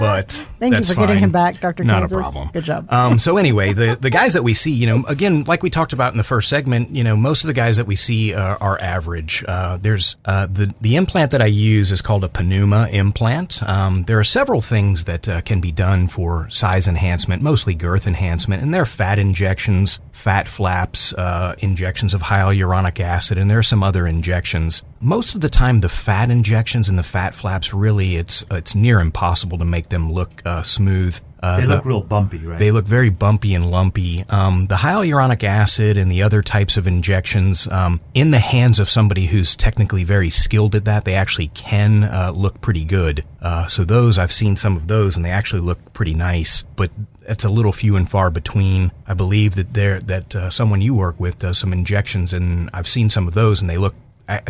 but 0.00 0.44
Thank 0.58 0.74
you 0.74 0.84
for 0.84 0.94
getting 0.94 1.16
fine. 1.16 1.24
him 1.24 1.30
back, 1.32 1.60
Dr. 1.60 1.84
Not 1.84 2.00
Kansas. 2.00 2.16
a 2.16 2.20
problem. 2.20 2.50
Good 2.52 2.64
job. 2.64 2.92
Um, 2.92 3.18
so 3.18 3.36
anyway, 3.36 3.72
the 3.72 3.96
the 4.00 4.10
guys 4.10 4.34
that 4.34 4.42
we 4.42 4.54
see, 4.54 4.72
you 4.72 4.86
know, 4.86 5.04
again, 5.06 5.44
like 5.44 5.62
we 5.62 5.70
talked 5.70 5.92
about 5.92 6.12
in 6.12 6.18
the 6.18 6.24
first 6.24 6.48
segment, 6.48 6.90
you 6.90 7.02
know, 7.04 7.16
most 7.16 7.42
of 7.44 7.48
the 7.48 7.54
guys 7.54 7.76
that 7.78 7.86
we 7.86 7.96
see 7.96 8.34
uh, 8.34 8.56
are 8.58 8.80
average. 8.80 9.44
Uh, 9.46 9.76
there's 9.80 10.16
uh, 10.24 10.46
the 10.46 10.72
the 10.80 10.96
implant 10.96 11.30
that 11.32 11.42
I 11.42 11.46
use 11.46 11.90
is 11.92 12.02
called 12.02 12.24
a 12.24 12.28
Penuma 12.28 12.92
implant. 12.92 13.62
Um, 13.68 14.04
there 14.04 14.18
are 14.18 14.24
several 14.24 14.60
things 14.60 15.04
that 15.04 15.28
uh, 15.28 15.40
can 15.42 15.60
be 15.60 15.72
done 15.72 16.08
for 16.08 16.48
size 16.50 16.88
enhancement, 16.88 17.42
mostly 17.42 17.74
girth 17.74 18.06
enhancement, 18.06 18.62
and 18.62 18.72
there 18.74 18.82
are 18.82 18.86
fat 18.86 19.18
injections, 19.18 20.00
fat 20.12 20.46
flaps, 20.48 21.12
uh, 21.14 21.54
injections 21.58 22.12
of 22.14 22.22
hyaluronic 22.22 23.00
acid, 23.00 23.05
and 23.38 23.50
there 23.50 23.58
are 23.58 23.62
some 23.62 23.82
other 23.82 24.06
injections. 24.06 24.84
Most 25.00 25.34
of 25.34 25.40
the 25.40 25.48
time, 25.48 25.80
the 25.80 25.88
fat 25.88 26.30
injections 26.30 26.88
and 26.88 26.98
the 26.98 27.02
fat 27.02 27.34
flaps 27.34 27.72
really 27.72 28.16
it's 28.16 28.44
it's 28.50 28.74
near 28.74 29.00
impossible 29.00 29.58
to 29.58 29.64
make 29.64 29.88
them 29.88 30.12
look 30.12 30.42
uh, 30.44 30.62
smooth. 30.62 31.18
Uh, 31.42 31.56
They 31.60 31.66
the- 31.66 31.74
look 31.76 31.84
real 31.84 32.00
bumpy, 32.02 32.38
right? 32.38 32.58
they 32.58 32.70
look 32.70 32.86
very 32.86 33.10
bumpy 33.10 33.54
and 33.54 33.70
lumpy. 33.70 34.24
Um, 34.28 34.66
the 34.66 34.76
hyaluronic 34.76 35.44
acid 35.44 35.96
and 35.96 36.10
the 36.10 36.22
other 36.22 36.42
types 36.42 36.76
of 36.76 36.86
injections, 36.86 37.68
um, 37.68 38.00
in 38.14 38.30
the 38.30 38.38
hands 38.38 38.78
of 38.78 38.88
somebody 38.88 39.26
who's 39.26 39.54
technically 39.54 40.02
very 40.02 40.30
skilled 40.30 40.74
at 40.74 40.86
that, 40.86 41.04
they 41.04 41.14
actually 41.14 41.48
can 41.48 42.04
uh, 42.04 42.32
look 42.34 42.60
pretty 42.62 42.84
good. 42.84 43.24
Uh, 43.40 43.66
so 43.66 43.84
those 43.84 44.18
I've 44.18 44.32
seen 44.32 44.56
some 44.56 44.76
of 44.76 44.88
those, 44.88 45.14
and 45.16 45.24
they 45.24 45.30
actually 45.30 45.60
look 45.60 45.92
pretty 45.92 46.14
nice. 46.14 46.62
But 46.74 46.90
it's 47.28 47.44
a 47.44 47.48
little 47.48 47.72
few 47.72 47.96
and 47.96 48.08
far 48.08 48.30
between. 48.30 48.92
I 49.06 49.14
believe 49.14 49.54
that 49.56 49.74
there 49.74 50.00
that 50.00 50.34
uh, 50.34 50.50
someone 50.50 50.80
you 50.80 50.94
work 50.94 51.18
with 51.18 51.38
does 51.38 51.58
some 51.58 51.72
injections, 51.72 52.32
and 52.32 52.70
I've 52.72 52.88
seen 52.88 53.10
some 53.10 53.28
of 53.28 53.34
those, 53.34 53.60
and 53.60 53.68
they 53.68 53.78
look 53.78 53.94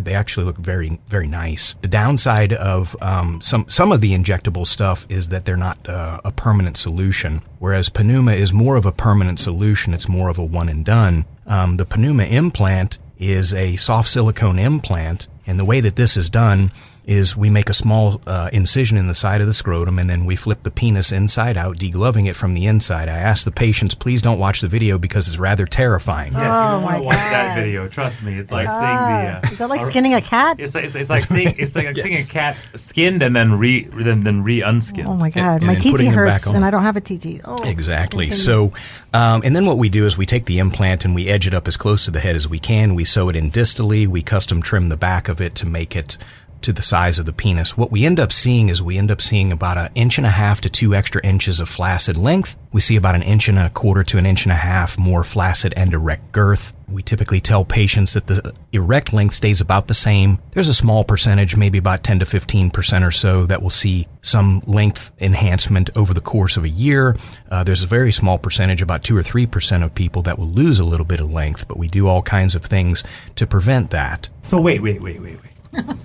they 0.00 0.14
actually 0.14 0.46
look 0.46 0.56
very 0.56 0.98
very 1.08 1.26
nice. 1.26 1.74
The 1.82 1.88
downside 1.88 2.52
of 2.52 2.96
um, 3.02 3.40
some 3.42 3.68
some 3.68 3.92
of 3.92 4.00
the 4.00 4.12
injectable 4.12 4.66
stuff 4.66 5.06
is 5.08 5.28
that 5.28 5.44
they're 5.44 5.56
not 5.56 5.88
uh, 5.88 6.20
a 6.24 6.32
permanent 6.32 6.76
solution, 6.76 7.42
whereas 7.58 7.90
Penuma 7.90 8.36
is 8.36 8.52
more 8.52 8.76
of 8.76 8.86
a 8.86 8.92
permanent 8.92 9.38
solution. 9.38 9.92
It's 9.92 10.08
more 10.08 10.28
of 10.28 10.38
a 10.38 10.44
one 10.44 10.68
and 10.68 10.84
done. 10.84 11.24
Um, 11.46 11.76
the 11.76 11.86
Penuma 11.86 12.30
implant 12.30 12.98
is 13.18 13.54
a 13.54 13.76
soft 13.76 14.08
silicone 14.08 14.58
implant, 14.58 15.28
and 15.46 15.58
the 15.58 15.64
way 15.64 15.80
that 15.80 15.96
this 15.96 16.16
is 16.16 16.30
done 16.30 16.70
is 17.06 17.36
we 17.36 17.48
make 17.48 17.70
a 17.70 17.74
small 17.74 18.20
uh, 18.26 18.50
incision 18.52 18.98
in 18.98 19.06
the 19.06 19.14
side 19.14 19.40
of 19.40 19.46
the 19.46 19.54
scrotum 19.54 19.96
and 19.98 20.10
then 20.10 20.24
we 20.24 20.34
flip 20.34 20.64
the 20.64 20.70
penis 20.72 21.12
inside 21.12 21.56
out, 21.56 21.76
degloving 21.78 22.26
it 22.28 22.34
from 22.34 22.52
the 22.52 22.66
inside. 22.66 23.08
I 23.08 23.18
ask 23.18 23.44
the 23.44 23.52
patients, 23.52 23.94
please 23.94 24.20
don't 24.20 24.40
watch 24.40 24.60
the 24.60 24.66
video 24.66 24.98
because 24.98 25.28
it's 25.28 25.38
rather 25.38 25.66
terrifying. 25.66 26.32
Yes, 26.32 26.42
you 26.42 26.48
Oh 26.48 26.70
don't 26.72 26.82
want 26.82 26.96
to 26.96 27.02
watch 27.02 27.14
that 27.16 27.56
video. 27.56 27.86
Trust 27.86 28.22
me, 28.24 28.36
it's 28.38 28.50
like 28.50 28.66
Ah, 28.68 28.80
seeing 28.80 29.24
the. 29.42 29.48
Uh, 29.48 29.52
is 29.52 29.58
that 29.58 29.68
like 29.68 29.82
a- 29.82 29.86
skinning 29.86 30.14
a 30.14 30.20
cat? 30.20 30.58
It's 30.58 30.74
like, 30.74 30.84
it's, 30.84 30.94
it's 30.96 31.08
like 31.10 31.22
seeing 31.22 31.54
it's 31.56 31.76
like 31.76 31.96
seeing 32.02 32.16
a 32.16 32.24
cat 32.24 32.56
skinned 32.74 33.22
and 33.22 33.36
then 33.36 33.56
re 33.56 33.84
then 33.84 34.24
then 34.24 34.42
re 34.42 34.62
unskinned. 34.62 35.06
Oh 35.06 35.14
my 35.14 35.30
god, 35.30 35.58
and 35.58 35.66
my 35.68 35.74
then 35.74 35.82
TT 35.82 35.90
putting 35.92 36.06
them 36.10 36.24
back 36.24 36.40
hurts, 36.42 36.46
and 36.48 36.64
I 36.64 36.70
don't 36.72 36.82
have 36.82 36.96
a 36.96 37.00
TT. 37.00 37.40
Oh, 37.44 37.54
Exactly. 37.62 38.26
continue. 38.26 38.34
So, 38.34 38.72
um, 39.14 39.42
and 39.44 39.54
then 39.54 39.64
what 39.64 39.78
we 39.78 39.88
do 39.88 40.06
is 40.06 40.18
we 40.18 40.26
take 40.26 40.46
the 40.46 40.58
implant 40.58 41.04
and 41.04 41.14
we 41.14 41.28
edge 41.28 41.46
it 41.46 41.54
up 41.54 41.68
as 41.68 41.76
close 41.76 42.04
to 42.06 42.10
the 42.10 42.18
head 42.20 42.34
as 42.34 42.48
we 42.48 42.58
can. 42.58 42.96
We 42.96 43.04
sew 43.04 43.28
it 43.28 43.36
in 43.36 43.52
distally. 43.52 44.08
We 44.08 44.22
custom 44.22 44.60
trim 44.60 44.88
the 44.88 44.96
back 44.96 45.28
of 45.28 45.40
it 45.40 45.54
to 45.56 45.66
make 45.66 45.94
it 45.94 46.18
to 46.62 46.72
the 46.72 46.82
size 46.82 47.18
of 47.18 47.26
the 47.26 47.32
penis. 47.32 47.76
What 47.76 47.90
we 47.90 48.04
end 48.04 48.18
up 48.18 48.32
seeing 48.32 48.68
is 48.68 48.82
we 48.82 48.98
end 48.98 49.10
up 49.10 49.22
seeing 49.22 49.52
about 49.52 49.78
an 49.78 49.90
inch 49.94 50.18
and 50.18 50.26
a 50.26 50.30
half 50.30 50.60
to 50.62 50.70
two 50.70 50.94
extra 50.94 51.24
inches 51.24 51.60
of 51.60 51.68
flaccid 51.68 52.16
length. 52.16 52.56
We 52.72 52.80
see 52.80 52.96
about 52.96 53.14
an 53.14 53.22
inch 53.22 53.48
and 53.48 53.58
a 53.58 53.70
quarter 53.70 54.02
to 54.04 54.18
an 54.18 54.26
inch 54.26 54.44
and 54.44 54.52
a 54.52 54.56
half 54.56 54.98
more 54.98 55.24
flaccid 55.24 55.74
and 55.76 55.92
erect 55.92 56.32
girth. 56.32 56.72
We 56.88 57.02
typically 57.02 57.40
tell 57.40 57.64
patients 57.64 58.14
that 58.14 58.26
the 58.26 58.54
erect 58.72 59.12
length 59.12 59.34
stays 59.34 59.60
about 59.60 59.88
the 59.88 59.94
same. 59.94 60.38
There's 60.52 60.68
a 60.68 60.74
small 60.74 61.02
percentage, 61.02 61.56
maybe 61.56 61.78
about 61.78 62.04
10 62.04 62.20
to 62.20 62.24
15% 62.24 63.06
or 63.06 63.10
so, 63.10 63.46
that 63.46 63.62
will 63.62 63.70
see 63.70 64.06
some 64.22 64.62
length 64.66 65.10
enhancement 65.20 65.90
over 65.96 66.14
the 66.14 66.20
course 66.20 66.56
of 66.56 66.64
a 66.64 66.68
year. 66.68 67.16
Uh, 67.50 67.64
there's 67.64 67.82
a 67.82 67.88
very 67.88 68.12
small 68.12 68.38
percentage, 68.38 68.82
about 68.82 69.02
2 69.02 69.16
or 69.16 69.22
3% 69.22 69.84
of 69.84 69.94
people 69.94 70.22
that 70.22 70.38
will 70.38 70.48
lose 70.48 70.78
a 70.78 70.84
little 70.84 71.06
bit 71.06 71.20
of 71.20 71.32
length, 71.32 71.66
but 71.66 71.76
we 71.76 71.88
do 71.88 72.06
all 72.06 72.22
kinds 72.22 72.54
of 72.54 72.64
things 72.64 73.02
to 73.34 73.46
prevent 73.46 73.90
that. 73.90 74.28
So 74.42 74.60
wait, 74.60 74.80
wait, 74.80 75.02
wait, 75.02 75.20
wait, 75.20 75.42
wait. 75.42 75.55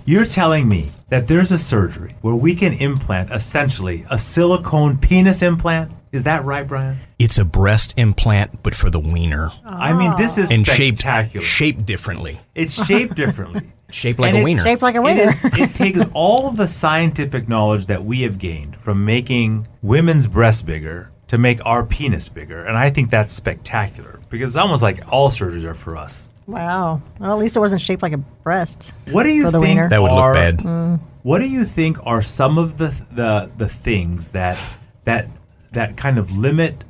You're 0.04 0.24
telling 0.26 0.68
me 0.68 0.90
that 1.08 1.28
there's 1.28 1.52
a 1.52 1.58
surgery 1.58 2.16
where 2.22 2.34
we 2.34 2.54
can 2.54 2.72
implant 2.74 3.30
essentially 3.30 4.04
a 4.10 4.18
silicone 4.18 4.98
penis 4.98 5.42
implant? 5.42 5.92
Is 6.10 6.24
that 6.24 6.44
right, 6.44 6.66
Bryan? 6.66 6.98
It's 7.18 7.38
a 7.38 7.44
breast 7.44 7.94
implant, 7.96 8.62
but 8.62 8.74
for 8.74 8.90
the 8.90 9.00
wiener, 9.00 9.50
I 9.64 9.92
mean, 9.92 10.14
this 10.18 10.36
is 10.38 10.50
and 10.50 10.66
shaped 10.66 10.98
spectacular. 10.98 11.44
shaped 11.44 11.86
differently, 11.86 12.38
It's 12.54 12.84
shaped 12.84 13.14
differently. 13.14 13.62
shaped 13.90 14.18
like 14.18 14.28
And 14.30 14.38
a 14.38 14.40
it's 14.40 14.44
wiener. 14.44 14.62
Shaped 14.62 14.82
like 14.82 14.94
a 14.94 14.98
It, 14.98 15.02
winner. 15.02 15.30
is, 15.30 15.44
it 15.44 15.74
takes 15.74 16.00
all 16.12 16.50
the 16.50 16.66
scientific 16.66 17.48
knowledge 17.48 17.86
that 17.86 18.04
we 18.04 18.22
have 18.22 18.38
gained 18.38 18.76
from 18.76 19.04
making 19.04 19.66
women's 19.82 20.26
breasts 20.26 20.62
bigger 20.62 21.10
to 21.28 21.38
make 21.38 21.64
our 21.64 21.82
penis 21.84 22.28
bigger. 22.28 22.62
And 22.64 22.76
I 22.76 22.90
think 22.90 23.08
that's 23.08 23.32
spectacular 23.32 24.20
because 24.28 24.52
it's 24.52 24.60
almost 24.60 24.82
like 24.82 25.00
all 25.10 25.30
surgeries 25.30 25.64
are 25.64 25.74
for 25.74 25.96
us. 25.96 26.31
Wow. 26.46 27.00
Well, 27.18 27.32
at 27.32 27.38
least 27.38 27.56
it 27.56 27.60
wasn't 27.60 27.80
shaped 27.80 28.02
like 28.02 28.12
a 28.12 28.18
breast. 28.18 28.92
What 29.10 29.24
do 29.24 29.30
you 29.30 29.44
For 29.44 29.50
the 29.50 29.60
think 29.60 29.76
wiener. 29.76 29.88
that 29.88 30.02
would 30.02 30.10
are, 30.10 30.34
look 30.34 30.56
bad. 30.56 30.58
Mm. 30.58 31.00
What 31.22 31.38
do 31.38 31.46
you 31.48 31.64
think 31.64 31.98
are 32.04 32.22
some 32.22 32.58
of 32.58 32.78
the 32.78 32.94
the 33.12 33.50
the 33.56 33.68
things 33.68 34.28
that 34.28 34.58
that 35.04 35.28
that 35.72 35.96
kind 35.96 36.18
of 36.18 36.36
limit 36.36 36.84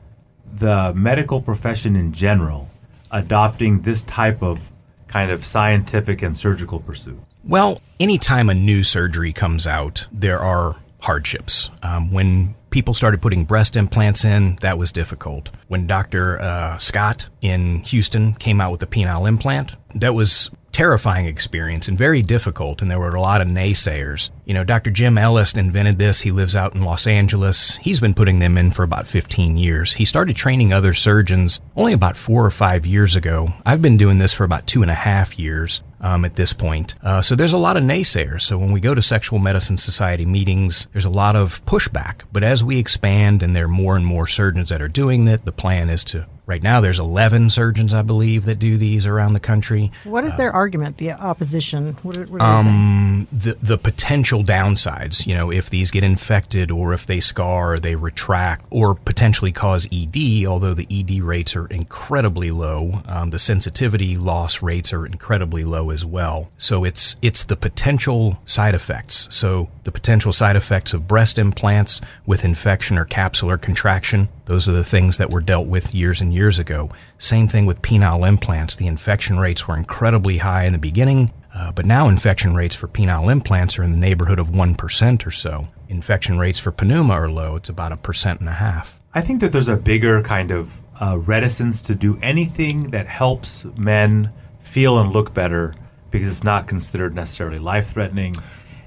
the 0.52 0.92
medical 0.94 1.40
profession 1.40 1.96
in 1.96 2.12
general 2.12 2.68
adopting 3.10 3.82
this 3.82 4.02
type 4.04 4.42
of 4.42 4.58
kind 5.06 5.30
of 5.30 5.44
scientific 5.44 6.22
and 6.22 6.36
surgical 6.36 6.80
pursuit? 6.80 7.20
Well, 7.44 7.80
anytime 8.00 8.48
a 8.48 8.54
new 8.54 8.82
surgery 8.84 9.32
comes 9.32 9.66
out, 9.66 10.06
there 10.12 10.38
are 10.40 10.76
hardships. 11.02 11.68
Um, 11.82 12.12
when 12.12 12.54
people 12.70 12.94
started 12.94 13.20
putting 13.20 13.44
breast 13.44 13.76
implants 13.76 14.24
in, 14.24 14.56
that 14.56 14.78
was 14.78 14.92
difficult. 14.92 15.50
When 15.68 15.86
Dr. 15.86 16.40
Uh, 16.40 16.78
Scott 16.78 17.28
in 17.40 17.80
Houston 17.80 18.34
came 18.34 18.60
out 18.60 18.70
with 18.70 18.80
the 18.80 18.86
penile 18.86 19.28
implant, 19.28 19.76
that 19.94 20.14
was 20.14 20.50
terrifying 20.72 21.26
experience 21.26 21.86
and 21.86 21.98
very 21.98 22.22
difficult 22.22 22.80
and 22.80 22.90
there 22.90 22.98
were 22.98 23.10
a 23.10 23.20
lot 23.20 23.42
of 23.42 23.48
naysayers. 23.48 24.30
You 24.46 24.54
know, 24.54 24.64
Dr. 24.64 24.90
Jim 24.90 25.16
Elist 25.16 25.58
invented 25.58 25.98
this. 25.98 26.22
He 26.22 26.30
lives 26.30 26.56
out 26.56 26.74
in 26.74 26.82
Los 26.82 27.06
Angeles. 27.06 27.76
He's 27.76 28.00
been 28.00 28.14
putting 28.14 28.38
them 28.38 28.56
in 28.56 28.70
for 28.70 28.82
about 28.82 29.06
15 29.06 29.58
years. 29.58 29.92
He 29.92 30.06
started 30.06 30.34
training 30.34 30.72
other 30.72 30.94
surgeons 30.94 31.60
only 31.76 31.92
about 31.92 32.16
four 32.16 32.44
or 32.44 32.50
five 32.50 32.86
years 32.86 33.14
ago. 33.14 33.52
I've 33.66 33.82
been 33.82 33.98
doing 33.98 34.18
this 34.18 34.32
for 34.32 34.44
about 34.44 34.66
two 34.66 34.80
and 34.80 34.90
a 34.90 34.94
half 34.94 35.38
years 35.38 35.82
um, 36.02 36.24
at 36.24 36.34
this 36.34 36.52
point. 36.52 36.94
Uh, 37.02 37.22
so 37.22 37.34
there's 37.34 37.52
a 37.52 37.58
lot 37.58 37.76
of 37.76 37.84
naysayers. 37.84 38.42
So 38.42 38.58
when 38.58 38.72
we 38.72 38.80
go 38.80 38.94
to 38.94 39.00
Sexual 39.00 39.38
Medicine 39.38 39.76
Society 39.76 40.26
meetings, 40.26 40.88
there's 40.92 41.04
a 41.04 41.10
lot 41.10 41.36
of 41.36 41.64
pushback. 41.64 42.22
But 42.32 42.42
as 42.42 42.62
we 42.62 42.78
expand 42.78 43.42
and 43.42 43.56
there 43.56 43.64
are 43.64 43.68
more 43.68 43.96
and 43.96 44.04
more 44.04 44.26
surgeons 44.26 44.68
that 44.68 44.82
are 44.82 44.88
doing 44.88 45.26
it, 45.28 45.44
the 45.44 45.52
plan 45.52 45.88
is 45.88 46.04
to. 46.04 46.26
Right 46.44 46.62
now, 46.62 46.80
there's 46.80 46.98
11 46.98 47.50
surgeons, 47.50 47.94
I 47.94 48.02
believe, 48.02 48.46
that 48.46 48.58
do 48.58 48.76
these 48.76 49.06
around 49.06 49.32
the 49.34 49.40
country. 49.40 49.92
What 50.02 50.24
is 50.24 50.36
their 50.36 50.52
argument? 50.52 50.96
The 50.96 51.12
opposition? 51.12 51.96
What, 52.02 52.18
are- 52.18 52.26
what 52.26 52.40
are 52.42 52.58
Um, 52.58 53.28
the 53.32 53.56
the 53.62 53.78
potential 53.78 54.42
downsides, 54.42 55.24
you 55.26 55.34
know, 55.34 55.52
if 55.52 55.70
these 55.70 55.90
get 55.92 56.02
infected 56.02 56.70
or 56.72 56.92
if 56.94 57.06
they 57.06 57.20
scar, 57.20 57.74
or 57.74 57.78
they 57.78 57.94
retract, 57.94 58.64
or 58.70 58.94
potentially 58.96 59.52
cause 59.52 59.86
ED. 59.92 60.44
Although 60.46 60.74
the 60.74 60.86
ED 60.90 61.22
rates 61.22 61.54
are 61.54 61.66
incredibly 61.66 62.50
low, 62.50 63.02
um, 63.06 63.30
the 63.30 63.38
sensitivity 63.38 64.16
loss 64.16 64.62
rates 64.62 64.92
are 64.92 65.06
incredibly 65.06 65.62
low 65.64 65.90
as 65.90 66.04
well. 66.04 66.50
So 66.58 66.82
it's 66.84 67.14
it's 67.22 67.44
the 67.44 67.56
potential 67.56 68.40
side 68.46 68.74
effects. 68.74 69.28
So 69.30 69.68
the 69.84 69.92
potential 69.92 70.32
side 70.32 70.56
effects 70.56 70.92
of 70.92 71.06
breast 71.06 71.38
implants 71.38 72.00
with 72.26 72.44
infection 72.44 72.98
or 72.98 73.04
capsular 73.04 73.60
contraction. 73.60 74.28
Those 74.46 74.68
are 74.68 74.72
the 74.72 74.84
things 74.84 75.18
that 75.18 75.30
were 75.30 75.40
dealt 75.40 75.68
with 75.68 75.94
years 75.94 76.20
and 76.20 76.31
years 76.32 76.58
ago. 76.58 76.90
Same 77.18 77.46
thing 77.46 77.66
with 77.66 77.82
penile 77.82 78.26
implants. 78.26 78.74
The 78.74 78.86
infection 78.86 79.38
rates 79.38 79.68
were 79.68 79.76
incredibly 79.76 80.38
high 80.38 80.64
in 80.64 80.72
the 80.72 80.78
beginning. 80.78 81.32
Uh, 81.54 81.70
but 81.70 81.84
now 81.84 82.08
infection 82.08 82.54
rates 82.54 82.74
for 82.74 82.88
penile 82.88 83.30
implants 83.30 83.78
are 83.78 83.82
in 83.82 83.90
the 83.90 83.98
neighborhood 83.98 84.38
of 84.38 84.48
1% 84.48 85.26
or 85.26 85.30
so. 85.30 85.66
Infection 85.88 86.38
rates 86.38 86.58
for 86.58 86.72
Penuma 86.72 87.10
are 87.10 87.30
low. 87.30 87.56
It's 87.56 87.68
about 87.68 87.92
a 87.92 87.96
percent 87.96 88.40
and 88.40 88.48
a 88.48 88.52
half. 88.52 88.98
I 89.14 89.20
think 89.20 89.40
that 89.40 89.52
there's 89.52 89.68
a 89.68 89.76
bigger 89.76 90.22
kind 90.22 90.50
of 90.50 90.80
uh, 91.00 91.18
reticence 91.18 91.82
to 91.82 91.94
do 91.94 92.18
anything 92.22 92.90
that 92.90 93.06
helps 93.06 93.66
men 93.76 94.32
feel 94.60 94.98
and 94.98 95.12
look 95.12 95.34
better 95.34 95.74
because 96.10 96.28
it's 96.28 96.44
not 96.44 96.66
considered 96.66 97.14
necessarily 97.14 97.58
life 97.58 97.92
threatening. 97.92 98.36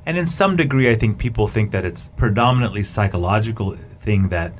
And 0.05 0.17
in 0.17 0.27
some 0.27 0.55
degree, 0.55 0.89
I 0.89 0.95
think 0.95 1.17
people 1.17 1.47
think 1.47 1.71
that 1.71 1.85
it's 1.85 2.09
predominantly 2.15 2.83
psychological 2.83 3.75
thing 3.75 4.29
that 4.29 4.53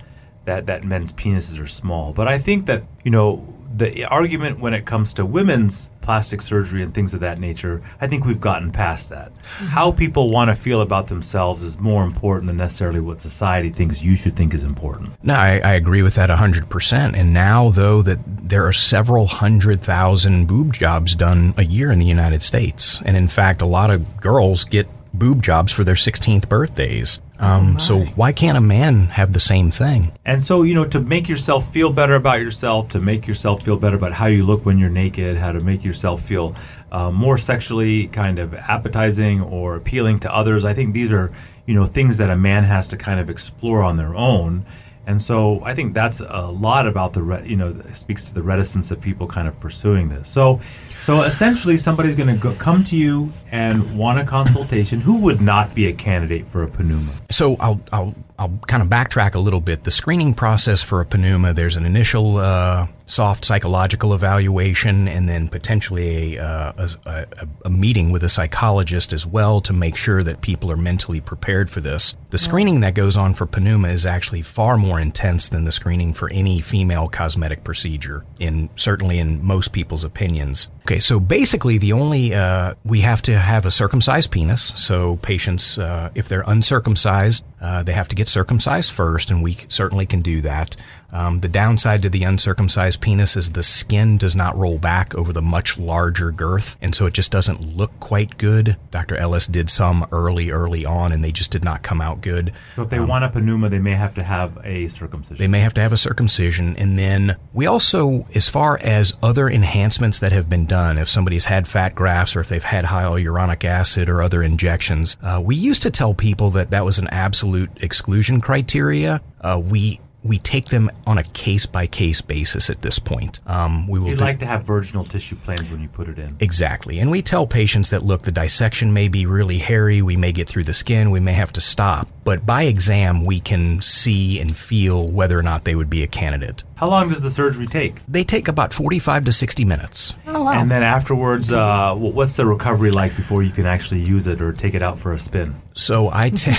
that 0.46 0.66
that 0.68 0.84
men's 0.84 1.12
penises 1.12 1.62
are 1.62 1.68
small. 1.68 2.14
But 2.14 2.28
I 2.28 2.40
think 2.40 2.66
that 2.68 2.84
you 3.04 3.12
know 3.12 3.54
the 3.76 4.06
argument 4.06 4.60
when 4.60 4.74
it 4.74 4.86
comes 4.86 5.14
to 5.14 5.26
women's 5.26 5.90
plastic 6.02 6.42
surgery 6.42 6.82
and 6.82 6.94
things 6.94 7.14
of 7.14 7.20
that 7.20 7.40
nature, 7.40 7.82
I 8.00 8.08
think 8.08 8.24
we've 8.24 8.40
gotten 8.40 8.72
past 8.72 9.10
that. 9.10 9.34
Mm-hmm. 9.34 9.66
How 9.66 9.92
people 9.92 10.30
want 10.30 10.50
to 10.50 10.56
feel 10.56 10.82
about 10.82 11.08
themselves 11.08 11.62
is 11.62 11.78
more 11.78 12.04
important 12.04 12.48
than 12.48 12.58
necessarily 12.58 13.02
what 13.02 13.20
society 13.20 13.70
thinks 13.72 14.02
you 14.02 14.16
should 14.16 14.38
think 14.38 14.54
is 14.54 14.64
important. 14.64 15.12
No, 15.24 15.34
I, 15.34 15.60
I 15.64 15.74
agree 15.74 16.04
with 16.04 16.16
that 16.16 16.30
100%. 16.30 17.18
And 17.18 17.34
now, 17.34 17.70
though, 17.70 18.02
that 18.04 18.20
there 18.26 18.66
are 18.66 18.74
several 18.74 19.28
hundred 19.28 19.82
thousand 19.82 20.46
boob 20.48 20.74
jobs 20.74 21.16
done 21.16 21.54
a 21.58 21.66
year 21.66 21.92
in 21.92 22.00
the 22.00 22.06
United 22.06 22.44
States. 22.44 23.02
And 23.06 23.18
in 23.18 23.28
fact, 23.28 23.62
a 23.62 23.66
lot 23.66 23.90
of 23.90 24.22
girls 24.22 24.64
get 24.64 24.88
boob 25.18 25.42
jobs 25.42 25.72
for 25.72 25.84
their 25.84 25.96
16th 25.96 26.48
birthdays. 26.50 27.22
Um, 27.38 27.80
so 27.80 28.06
why 28.16 28.32
can't 28.32 28.58
a 28.58 28.62
man 28.62 29.08
have 29.08 29.34
the 29.34 29.40
same 29.40 29.70
thing? 29.70 30.14
And 30.24 30.44
so, 30.44 30.64
you 30.64 30.74
know, 30.74 30.86
to 30.86 31.00
make 31.02 31.28
yourself 31.28 31.72
feel 31.72 31.92
better 31.92 32.16
about 32.16 32.40
yourself, 32.40 32.90
to 32.90 33.02
make 33.02 33.28
yourself 33.28 33.64
feel 33.64 33.76
better 33.76 33.98
about 33.98 34.14
how 34.14 34.28
you 34.28 34.46
look 34.46 34.66
when 34.66 34.78
you're 34.78 34.90
naked, 34.90 35.38
how 35.38 35.52
to 35.52 35.60
make 35.60 35.84
yourself 35.84 36.22
feel 36.22 36.56
uh, 36.92 37.12
more 37.12 37.38
sexually 37.38 38.08
kind 38.08 38.40
of 38.40 38.54
appetizing 38.54 39.42
or 39.42 39.76
appealing 39.76 40.20
to 40.22 40.34
others, 40.34 40.64
I 40.64 40.74
think 40.74 40.94
these 40.94 41.12
are, 41.12 41.32
you 41.66 41.74
know, 41.74 41.86
things 41.86 42.18
that 42.18 42.30
a 42.30 42.38
man 42.38 42.64
has 42.64 42.88
to 42.90 42.98
kind 42.98 43.20
of 43.20 43.30
explore 43.30 43.84
on 43.84 43.98
their 43.98 44.16
own. 44.16 44.66
And 45.06 45.22
so 45.22 45.62
I 45.64 45.76
think 45.76 45.94
that's 45.94 46.22
a 46.22 46.48
lot 46.48 46.88
about 46.88 47.14
the, 47.14 47.22
re- 47.22 47.46
you 47.46 47.58
know, 47.58 47.76
speaks 47.94 48.24
to 48.26 48.34
the 48.34 48.42
reticence 48.42 48.92
of 48.92 49.02
people 49.02 49.28
kind 49.28 49.48
of 49.48 49.60
pursuing 49.60 50.08
this. 50.08 50.30
So, 50.30 50.62
so 51.06 51.22
essentially, 51.22 51.78
somebody's 51.78 52.16
going 52.16 52.40
to 52.40 52.54
come 52.56 52.84
to 52.86 52.98
you 52.98 53.32
and 53.52 53.96
want 53.96 54.20
a 54.20 54.26
consultation. 54.26 55.00
Who 55.00 55.18
would 55.22 55.40
not 55.40 55.76
be 55.76 55.86
a 55.86 55.94
candidate 55.94 56.48
for 56.50 56.64
a 56.64 56.68
Penuma? 56.68 57.22
So 57.32 57.56
I'll 57.60 57.80
I'll 57.94 58.16
I'll 58.40 58.60
kind 58.68 58.82
of 58.84 58.90
backtrack 58.90 59.36
a 59.36 59.40
little 59.40 59.62
bit. 59.62 59.84
The 59.84 59.92
screening 59.92 60.34
process 60.34 60.82
for 60.82 61.02
a 61.02 61.06
Penuma, 61.06 61.54
there's 61.54 61.78
an 61.78 61.86
initial 61.86 62.38
uh, 62.38 62.88
soft 63.06 63.46
psychological 63.46 64.14
evaluation, 64.14 65.08
and 65.08 65.30
then 65.30 65.48
potentially 65.48 66.38
a, 66.38 66.44
uh, 66.44 66.74
a, 67.06 67.10
a 67.10 67.48
a 67.66 67.70
meeting 67.70 68.12
with 68.12 68.24
a 68.24 68.30
psychologist 68.30 69.14
as 69.14 69.26
well 69.26 69.62
to 69.62 69.74
make 69.74 69.96
sure 69.96 70.24
that 70.24 70.42
people 70.42 70.72
are 70.72 70.78
mentally 70.78 71.22
prepared 71.22 71.70
for 71.70 71.82
this. 71.82 72.16
The 72.32 72.38
screening 72.38 72.82
that 72.82 72.96
goes 72.96 73.16
on 73.16 73.34
for 73.34 73.46
Penuma 73.46 73.94
is 73.94 74.06
actually 74.06 74.42
far 74.42 74.76
more 74.76 75.00
intense 75.00 75.50
than 75.50 75.64
the 75.64 75.72
screening 75.72 76.14
for 76.14 76.30
any 76.32 76.62
female 76.62 77.08
cosmetic 77.08 77.64
procedure. 77.64 78.26
In 78.40 78.70
certainly 78.76 79.20
in 79.20 79.46
most 79.46 79.72
people's 79.72 80.04
opinions. 80.04 80.70
Okay, 80.82 80.95
so 81.00 81.20
basically 81.20 81.78
the 81.78 81.94
only 81.94 82.34
uh, 82.34 82.76
we 82.84 83.02
have 83.02 83.22
to 83.24 83.38
have 83.38 83.66
a 83.66 83.72
circumcised 83.72 84.32
penis. 84.32 84.74
So 84.76 85.18
patients, 85.18 85.78
uh, 85.78 86.10
if 86.16 86.28
they're 86.28 86.44
uncircumcised, 86.46 87.44
uh, 87.62 87.84
they 87.84 87.94
have 87.94 88.08
to 88.10 88.16
get 88.16 88.30
circumcised 88.30 88.92
first, 88.92 89.32
and 89.32 89.42
we 89.42 89.58
certainly 89.70 90.06
can 90.06 90.22
do 90.22 90.42
that. 90.42 90.76
Um, 91.12 91.40
the 91.40 91.48
downside 91.48 92.02
to 92.02 92.10
the 92.10 92.24
uncircumcised 92.24 93.00
penis 93.00 93.38
is 93.38 93.52
the 93.52 93.64
skin 93.64 94.18
does 94.18 94.36
not 94.36 94.58
roll 94.58 94.78
back 94.78 95.16
over 95.16 95.32
the 95.32 95.42
much 95.42 95.78
larger 95.78 96.30
girth, 96.30 96.78
and 96.82 96.94
so 96.94 97.06
it 97.06 97.14
just 97.14 97.32
doesn't 97.32 97.78
look 97.78 97.98
quite 98.00 98.38
good. 98.38 98.76
Dr. 98.92 99.16
Elist 99.16 99.52
did 99.52 99.70
some 99.70 100.06
early, 100.12 100.52
early 100.52 100.86
on, 100.86 101.12
and 101.14 101.24
they 101.24 101.32
just 101.32 101.52
did 101.52 101.64
not 101.64 101.84
come 101.84 102.02
out 102.02 102.22
good. 102.22 102.52
So 102.76 102.84
if 102.84 102.90
they 102.90 103.00
want 103.00 103.24
a 103.24 103.30
Penuma, 103.30 103.70
they 103.70 103.80
may 103.80 103.96
have 103.96 104.14
to 104.16 104.26
have 104.26 104.60
a 104.64 104.90
circumcision. 104.90 105.38
They 105.38 105.48
may 105.48 105.62
have 105.62 105.74
to 105.76 105.82
have 105.82 105.94
a 105.94 105.98
circumcision. 105.98 106.76
And 106.76 107.00
then 107.00 107.38
we 107.54 107.66
also, 107.66 108.26
as 108.36 108.50
far 108.50 108.78
as 108.80 109.18
other 109.24 109.48
enhancements 109.50 110.20
that 110.20 110.34
have 110.34 110.50
been 110.50 110.66
done, 110.66 110.85
if 110.98 111.10
somebody's 111.10 111.46
had 111.46 111.68
fat 111.68 111.96
grafts 111.96 112.36
or 112.36 112.40
if 112.42 112.50
they've 112.50 112.64
had 112.64 112.86
hyaluronic 112.86 113.64
acid 113.64 114.10
or 114.10 114.22
other 114.22 114.42
injections, 114.44 115.18
uh, 115.22 115.42
we 115.44 115.56
used 115.56 115.82
to 115.82 115.92
tell 115.92 116.14
people 116.14 116.52
that 116.52 116.72
that 116.72 116.86
was 116.86 117.00
an 117.00 117.08
absolute 117.08 117.70
exclusion 117.82 118.42
criteria. 118.42 119.22
Uh, 119.42 119.62
we 119.64 120.00
we 120.26 120.40
take 120.40 120.70
them 120.70 120.90
on 121.06 121.20
a 121.20 121.24
case 121.24 121.68
by 121.68 121.86
case 121.86 122.20
basis 122.20 122.72
at 122.72 122.82
this 122.82 122.98
point. 122.98 123.40
Um, 123.46 123.88
we 123.88 124.00
will 124.00 124.10
You'd 124.10 124.18
do- 124.20 124.26
like 124.26 124.40
to 124.40 124.46
have 124.48 124.64
virginal 124.64 125.06
tissue 125.06 125.36
planes 125.36 125.70
when 125.70 125.82
you 125.82 125.88
put 125.88 126.10
it 126.10 126.18
in. 126.18 126.36
Exactly. 126.40 126.98
And 127.00 127.12
we 127.12 127.22
tell 127.22 127.46
patients 127.46 127.92
that, 127.92 128.04
look, 128.04 128.24
the 128.24 128.32
dissection 128.32 128.92
may 128.92 129.08
be 129.08 129.28
really 129.28 129.60
hairy. 129.60 130.02
We 130.02 130.16
may 130.16 130.32
get 130.32 130.50
through 130.50 130.64
the 130.64 130.74
skin. 130.74 131.12
We 131.12 131.20
may 131.20 131.34
have 131.34 131.54
to 131.54 131.62
stop. 131.62 132.08
But 132.24 132.44
by 132.44 132.64
exam, 132.64 133.24
we 133.24 133.40
can 133.40 133.82
see 133.82 134.40
and 134.40 134.58
feel 134.58 135.08
whether 135.08 135.38
or 135.38 135.44
not 135.44 135.64
they 135.64 135.76
would 135.76 135.92
be 135.92 136.02
a 136.02 136.08
candidate. 136.08 136.64
How 136.78 136.90
long 136.90 137.10
does 137.10 137.22
the 137.22 137.30
surgery 137.30 137.68
take? 137.68 138.04
They 138.08 138.24
take 138.24 138.48
about 138.48 138.74
45 138.74 139.26
to 139.26 139.32
60 139.32 139.64
minutes. 139.64 140.16
Oh, 140.26 140.44
wow. 140.46 140.54
And 140.60 140.72
then 140.72 140.82
afterwards, 140.82 141.52
uh, 141.52 141.94
what's 141.94 142.34
the 142.34 142.48
recovery 142.48 142.90
like 142.90 143.16
before 143.16 143.44
you 143.44 143.52
can 143.52 143.68
actually 143.68 144.02
use 144.02 144.26
it 144.26 144.42
or 144.42 144.52
take 144.52 144.74
it 144.74 144.82
out 144.82 144.98
for 144.98 145.14
a 145.14 145.20
spin? 145.20 145.54
So 145.76 146.10
I, 146.12 146.30
t- 146.36 146.52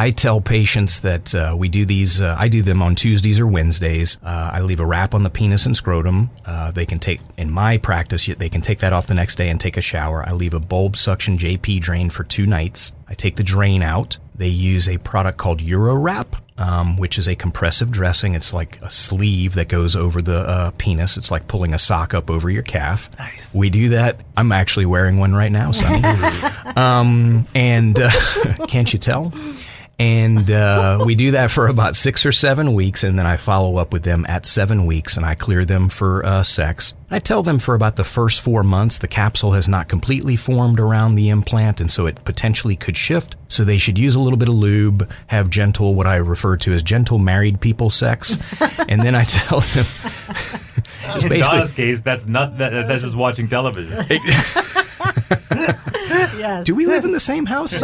I 0.00 0.10
tell 0.10 0.40
patients 0.40 1.00
that 1.00 1.34
uh, 1.34 1.56
we 1.58 1.68
do 1.68 1.84
these. 1.84 2.20
Uh, 2.20 2.36
I 2.38 2.46
do 2.46 2.62
them 2.62 2.82
on 2.82 2.94
Tuesdays 2.94 3.40
or 3.40 3.48
Wednesdays. 3.48 4.16
Uh, 4.22 4.50
I 4.52 4.60
leave 4.60 4.78
a 4.78 4.86
wrap 4.86 5.12
on 5.12 5.24
the 5.24 5.30
penis 5.30 5.66
and 5.66 5.76
scrotum. 5.76 6.30
Uh, 6.46 6.70
they 6.70 6.86
can 6.86 7.00
take 7.00 7.20
in 7.36 7.50
my 7.50 7.78
practice. 7.78 8.26
They 8.26 8.48
can 8.48 8.62
take 8.62 8.78
that 8.78 8.92
off 8.92 9.08
the 9.08 9.14
next 9.14 9.34
day 9.34 9.50
and 9.50 9.60
take 9.60 9.76
a 9.76 9.80
shower. 9.80 10.24
I 10.24 10.32
leave 10.32 10.54
a 10.54 10.60
bulb 10.60 10.96
suction 10.96 11.36
JP 11.36 11.80
drain 11.80 12.10
for 12.10 12.22
two 12.22 12.46
nights. 12.46 12.92
I 13.08 13.14
take 13.14 13.34
the 13.34 13.42
drain 13.42 13.82
out. 13.82 14.18
They 14.36 14.46
use 14.46 14.88
a 14.88 14.98
product 14.98 15.36
called 15.36 15.60
Urowrap 15.60 16.40
um, 16.58 16.96
which 16.96 17.18
is 17.18 17.28
a 17.28 17.36
compressive 17.36 17.90
dressing. 17.90 18.34
It's 18.34 18.52
like 18.52 18.82
a 18.82 18.90
sleeve 18.90 19.54
that 19.54 19.68
goes 19.68 19.94
over 19.94 20.20
the 20.20 20.40
uh, 20.40 20.70
penis. 20.76 21.16
It's 21.16 21.30
like 21.30 21.46
pulling 21.46 21.72
a 21.72 21.78
sock 21.78 22.14
up 22.14 22.30
over 22.30 22.50
your 22.50 22.64
calf. 22.64 23.08
Nice. 23.18 23.54
We 23.54 23.70
do 23.70 23.90
that. 23.90 24.20
I'm 24.36 24.50
actually 24.52 24.86
wearing 24.86 25.18
one 25.18 25.34
right 25.34 25.52
now, 25.52 25.70
Sonny. 25.72 26.02
um, 26.76 27.46
and 27.54 27.98
uh, 27.98 28.10
can't 28.68 28.92
you 28.92 28.98
tell? 28.98 29.32
And 30.00 30.48
uh, 30.48 31.02
we 31.04 31.16
do 31.16 31.32
that 31.32 31.50
for 31.50 31.66
about 31.66 31.96
six 31.96 32.24
or 32.24 32.30
seven 32.30 32.74
weeks, 32.74 33.02
and 33.02 33.18
then 33.18 33.26
I 33.26 33.36
follow 33.36 33.78
up 33.78 33.92
with 33.92 34.04
them 34.04 34.24
at 34.28 34.46
seven 34.46 34.86
weeks, 34.86 35.16
and 35.16 35.26
I 35.26 35.34
clear 35.34 35.64
them 35.64 35.88
for 35.88 36.24
uh, 36.24 36.44
sex. 36.44 36.94
I 37.10 37.18
tell 37.18 37.42
them 37.42 37.58
for 37.58 37.74
about 37.74 37.96
the 37.96 38.04
first 38.04 38.40
four 38.40 38.62
months 38.62 38.98
the 38.98 39.08
capsule 39.08 39.52
has 39.52 39.66
not 39.68 39.88
completely 39.88 40.36
formed 40.36 40.78
around 40.78 41.16
the 41.16 41.30
implant, 41.30 41.80
and 41.80 41.90
so 41.90 42.06
it 42.06 42.22
potentially 42.24 42.76
could 42.76 42.96
shift. 42.96 43.34
So 43.48 43.64
they 43.64 43.76
should 43.76 43.98
use 43.98 44.14
a 44.14 44.20
little 44.20 44.36
bit 44.36 44.48
of 44.48 44.54
lube, 44.54 45.10
have 45.26 45.50
gentle, 45.50 45.96
what 45.96 46.06
I 46.06 46.16
refer 46.16 46.56
to 46.58 46.72
as 46.72 46.84
gentle 46.84 47.18
married 47.18 47.60
people 47.60 47.90
sex, 47.90 48.38
and 48.88 49.02
then 49.02 49.16
I 49.16 49.24
tell 49.24 49.60
them. 49.60 49.84
just 51.02 51.26
In 51.26 51.40
Donna's 51.40 51.72
case, 51.72 52.02
that's 52.02 52.28
not 52.28 52.58
that, 52.58 52.86
that's 52.86 53.02
just 53.02 53.16
watching 53.16 53.48
television. 53.48 54.04
yes. 56.38 56.64
Do 56.66 56.76
we 56.76 56.86
live 56.86 57.04
in 57.04 57.10
the 57.10 57.18
same 57.18 57.46
house? 57.46 57.82